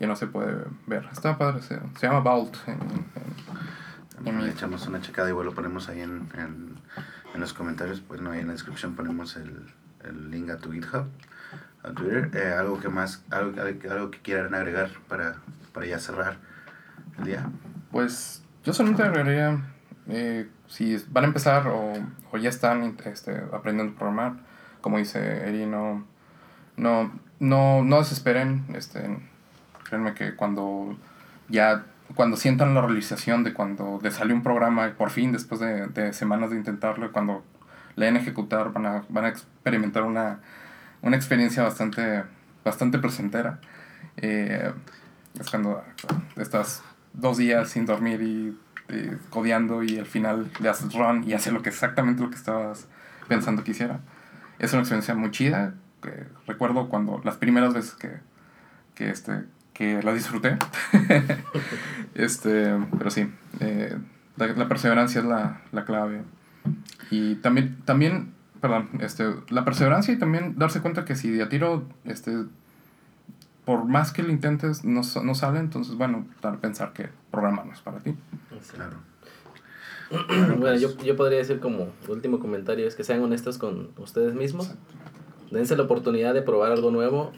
ya 0.00 0.06
no 0.06 0.16
se 0.16 0.26
puede 0.26 0.64
ver. 0.86 1.08
Está 1.12 1.36
padre, 1.38 1.62
se, 1.62 1.78
se 1.98 2.06
llama 2.06 2.20
Vault. 2.20 2.56
En, 2.66 2.74
en- 2.74 4.36
mi- 4.36 4.42
le 4.42 4.50
echamos 4.50 4.86
una 4.86 5.00
checada 5.00 5.28
y 5.28 5.32
igual 5.32 5.46
lo 5.46 5.54
ponemos 5.54 5.88
ahí 5.88 6.00
en, 6.00 6.28
en, 6.34 6.74
en 7.34 7.40
los 7.40 7.52
comentarios. 7.52 8.00
Pues 8.00 8.20
no, 8.20 8.30
ahí 8.30 8.40
en 8.40 8.46
la 8.46 8.52
descripción 8.52 8.94
ponemos 8.94 9.36
el, 9.36 9.66
el 10.04 10.30
link 10.30 10.48
a 10.50 10.56
tu 10.56 10.72
GitHub, 10.72 11.06
a 11.82 11.90
Twitter. 11.90 12.30
Eh, 12.34 12.54
algo 12.54 12.80
que 12.80 12.88
más, 12.88 13.22
algo, 13.30 13.60
algo 13.90 14.10
que 14.10 14.20
quieran 14.20 14.54
agregar 14.54 14.90
para, 15.08 15.36
para 15.72 15.86
ya 15.86 15.98
cerrar 15.98 16.38
el 17.18 17.24
día. 17.24 17.46
Pues 17.90 18.42
yo 18.64 18.72
solamente 18.72 19.02
agregaría, 19.02 19.60
eh, 20.08 20.48
si 20.68 20.96
van 21.10 21.24
a 21.24 21.26
empezar 21.26 21.66
o, 21.68 21.92
o 22.32 22.38
ya 22.38 22.48
están 22.48 22.96
este, 23.04 23.42
aprendiendo 23.52 23.92
a 23.92 23.96
programar, 23.98 24.32
como 24.80 24.96
dice 24.98 25.48
Eri, 25.48 25.66
no, 25.66 26.06
no, 26.76 27.12
no, 27.40 27.82
no 27.82 27.98
desesperen. 27.98 28.64
Este, 28.74 29.18
créanme 29.84 30.14
que 30.14 30.34
cuando 30.34 30.96
ya, 31.48 31.84
cuando 32.14 32.36
sientan 32.36 32.74
la 32.74 32.82
realización 32.82 33.44
de 33.44 33.52
cuando 33.52 34.00
les 34.02 34.14
sale 34.14 34.34
un 34.34 34.42
programa, 34.42 34.94
por 34.96 35.10
fin, 35.10 35.32
después 35.32 35.60
de, 35.60 35.86
de 35.88 36.12
semanas 36.12 36.50
de 36.50 36.56
intentarlo, 36.56 37.12
cuando 37.12 37.44
le 37.96 38.06
den 38.06 38.16
a 38.16 38.20
ejecutar, 38.20 38.72
van 38.72 38.86
a, 38.86 39.04
van 39.08 39.24
a 39.24 39.28
experimentar 39.28 40.02
una, 40.02 40.40
una 41.02 41.16
experiencia 41.16 41.62
bastante, 41.62 42.24
bastante 42.64 42.98
placentera. 42.98 43.60
Eh, 44.16 44.72
es 45.38 45.50
cuando 45.50 45.82
estás 46.36 46.82
dos 47.12 47.36
días 47.38 47.70
sin 47.70 47.86
dormir 47.86 48.22
y 48.22 48.58
codeando 49.30 49.82
y 49.82 49.98
al 49.98 50.06
final 50.06 50.50
le 50.60 50.68
haces 50.68 50.92
run 50.92 51.24
y 51.24 51.32
hace 51.32 51.50
exactamente 51.64 52.22
lo 52.22 52.30
que 52.30 52.36
estabas 52.36 52.86
pensando 53.28 53.64
que 53.64 53.72
hiciera. 53.72 54.00
Es 54.58 54.72
una 54.72 54.82
experiencia 54.82 55.14
muy 55.14 55.30
chida. 55.30 55.74
Que 56.04 56.26
recuerdo 56.46 56.88
cuando 56.88 57.20
las 57.24 57.36
primeras 57.36 57.74
veces 57.74 57.94
que, 57.94 58.10
que, 58.94 59.10
este, 59.10 59.44
que 59.72 60.02
la 60.02 60.12
disfruté. 60.12 60.56
este, 62.14 62.74
pero 62.96 63.10
sí, 63.10 63.28
eh, 63.60 63.96
la, 64.36 64.46
la 64.48 64.68
perseverancia 64.68 65.20
es 65.20 65.26
la, 65.26 65.62
la 65.72 65.84
clave. 65.84 66.22
Y 67.10 67.36
también, 67.36 67.78
también, 67.84 68.34
perdón, 68.60 68.88
este, 69.00 69.24
la 69.48 69.64
perseverancia 69.64 70.14
y 70.14 70.18
también 70.18 70.58
darse 70.58 70.80
cuenta 70.80 71.04
que 71.04 71.16
si 71.16 71.40
a 71.40 71.48
tiro, 71.48 71.84
este, 72.04 72.44
por 73.64 73.84
más 73.84 74.12
que 74.12 74.22
lo 74.22 74.30
intentes, 74.30 74.84
no, 74.84 75.02
no 75.22 75.34
sale, 75.34 75.58
entonces, 75.58 75.94
bueno, 75.96 76.26
pensar 76.60 76.92
que 76.92 77.08
programa 77.30 77.64
no 77.64 77.72
es 77.72 77.80
para 77.80 77.98
ti. 77.98 78.14
Claro. 78.74 78.96
Bueno, 80.10 80.76
yo, 80.76 80.96
yo 80.98 81.16
podría 81.16 81.38
decir 81.38 81.60
como 81.60 81.88
último 82.08 82.38
comentario 82.38 82.86
es 82.86 82.94
que 82.94 83.04
sean 83.04 83.22
honestos 83.22 83.58
con 83.58 83.90
ustedes 83.96 84.34
mismos. 84.34 84.74
Dense 85.54 85.76
la 85.76 85.84
oportunidad 85.84 86.34
de 86.34 86.42
probar 86.42 86.72
algo 86.72 86.90
nuevo. 86.90 87.30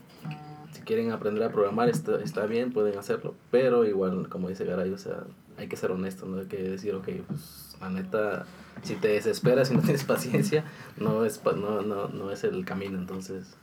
Si 0.73 0.81
quieren 0.81 1.13
aprender 1.13 1.45
a 1.45 1.53
programar, 1.53 1.91
está, 1.91 2.19
está 2.23 2.47
bien, 2.47 2.73
pueden 2.73 2.99
hacerlo. 2.99 3.35
Pero 3.51 3.85
igual, 3.85 4.31
como 4.31 4.49
dice 4.49 4.65
Garay, 4.65 4.91
o 4.91 4.97
sea, 4.97 5.25
hay 5.59 5.69
que 5.69 5.77
ser 5.77 5.91
honesto, 5.91 6.25
no 6.25 6.39
hay 6.39 6.47
que 6.47 6.57
decir, 6.57 6.95
ok, 6.95 7.09
pues 7.27 7.77
la 7.79 7.91
neta, 7.91 8.47
si 8.83 8.95
te 8.95 9.09
desesperas 9.09 9.71
y 9.71 9.75
no 9.75 9.83
tienes 9.83 10.05
paciencia, 10.05 10.65
no 10.97 11.27
es, 11.27 11.43
no, 11.45 11.83
no, 11.83 12.09
no 12.09 12.31
es 12.31 12.43
el 12.45 12.65
camino, 12.65 12.99
entonces 12.99 13.55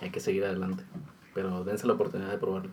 hay 0.00 0.10
que 0.10 0.20
seguir 0.20 0.44
adelante. 0.44 0.84
Pero 1.34 1.64
dense 1.64 1.88
la 1.88 1.94
oportunidad 1.94 2.30
de 2.30 2.38
probarlo. 2.38 2.70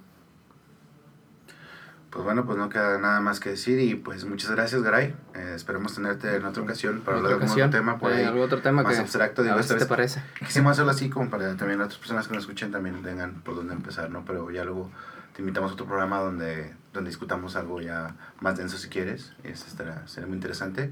Pues 2.11 2.25
bueno, 2.25 2.45
pues 2.45 2.57
no 2.57 2.67
queda 2.67 2.97
nada 2.99 3.21
más 3.21 3.39
que 3.39 3.51
decir 3.51 3.79
y 3.79 3.95
pues 3.95 4.25
muchas 4.25 4.51
gracias, 4.51 4.81
Garay. 4.83 5.15
Eh, 5.33 5.53
esperemos 5.55 5.95
tenerte 5.95 6.35
en 6.35 6.43
otra 6.45 6.61
ocasión 6.61 6.99
para 7.01 7.17
hablar 7.17 7.39
de 7.39 7.45
algún 7.45 7.69
tema 7.71 7.97
por 7.99 8.11
eh, 8.11 8.17
ahí. 8.17 8.25
algún 8.25 8.41
otro 8.41 8.61
tema 8.61 8.83
más 8.83 8.95
que 8.95 8.99
abstracto, 8.99 9.43
digo, 9.43 9.53
a 9.53 9.55
ver 9.55 9.61
esta 9.63 9.75
si 9.75 9.77
te 9.79 9.85
vez- 9.85 9.89
parece. 9.89 10.23
Quisimos 10.45 10.73
hacerlo 10.73 10.91
así 10.91 11.09
como 11.09 11.29
para 11.29 11.55
también 11.55 11.79
otras 11.79 11.97
personas 11.97 12.27
que 12.27 12.33
nos 12.33 12.43
escuchen 12.43 12.69
también 12.69 13.01
tengan 13.01 13.35
por 13.41 13.55
dónde 13.55 13.73
empezar, 13.73 14.09
¿no? 14.09 14.25
Pero 14.25 14.51
ya 14.51 14.65
luego 14.65 14.91
te 15.33 15.41
invitamos 15.41 15.71
a 15.71 15.73
otro 15.75 15.85
programa 15.85 16.19
donde, 16.19 16.73
donde 16.91 17.09
discutamos 17.09 17.55
algo 17.55 17.79
ya 17.79 18.15
más 18.41 18.57
denso 18.57 18.77
si 18.77 18.89
quieres. 18.89 19.31
Y 19.45 19.47
eso 19.47 19.65
estará, 19.67 20.05
será 20.07 20.27
muy 20.27 20.35
interesante. 20.35 20.91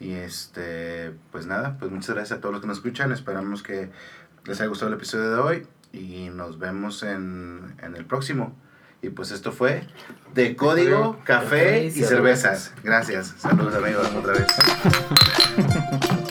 Y 0.00 0.12
este, 0.12 1.14
pues 1.30 1.46
nada, 1.46 1.78
pues 1.78 1.90
muchas 1.90 2.14
gracias 2.14 2.36
a 2.38 2.40
todos 2.42 2.52
los 2.52 2.60
que 2.60 2.66
nos 2.68 2.76
escuchan. 2.76 3.10
Esperamos 3.10 3.62
que 3.62 3.90
les 4.44 4.60
haya 4.60 4.68
gustado 4.68 4.90
el 4.90 4.98
episodio 4.98 5.30
de 5.30 5.40
hoy 5.40 5.66
y 5.94 6.28
nos 6.28 6.58
vemos 6.58 7.02
en, 7.02 7.74
en 7.82 7.96
el 7.96 8.04
próximo. 8.04 8.54
Y 9.02 9.10
pues 9.10 9.32
esto 9.32 9.50
fue 9.50 9.82
de 10.32 10.54
código, 10.54 11.18
café 11.24 11.84
y 11.84 11.90
cervezas. 11.90 12.72
Gracias. 12.84 13.34
Saludos 13.36 13.74
amigos 13.74 14.08
otra 14.14 14.34
vez. 14.34 14.46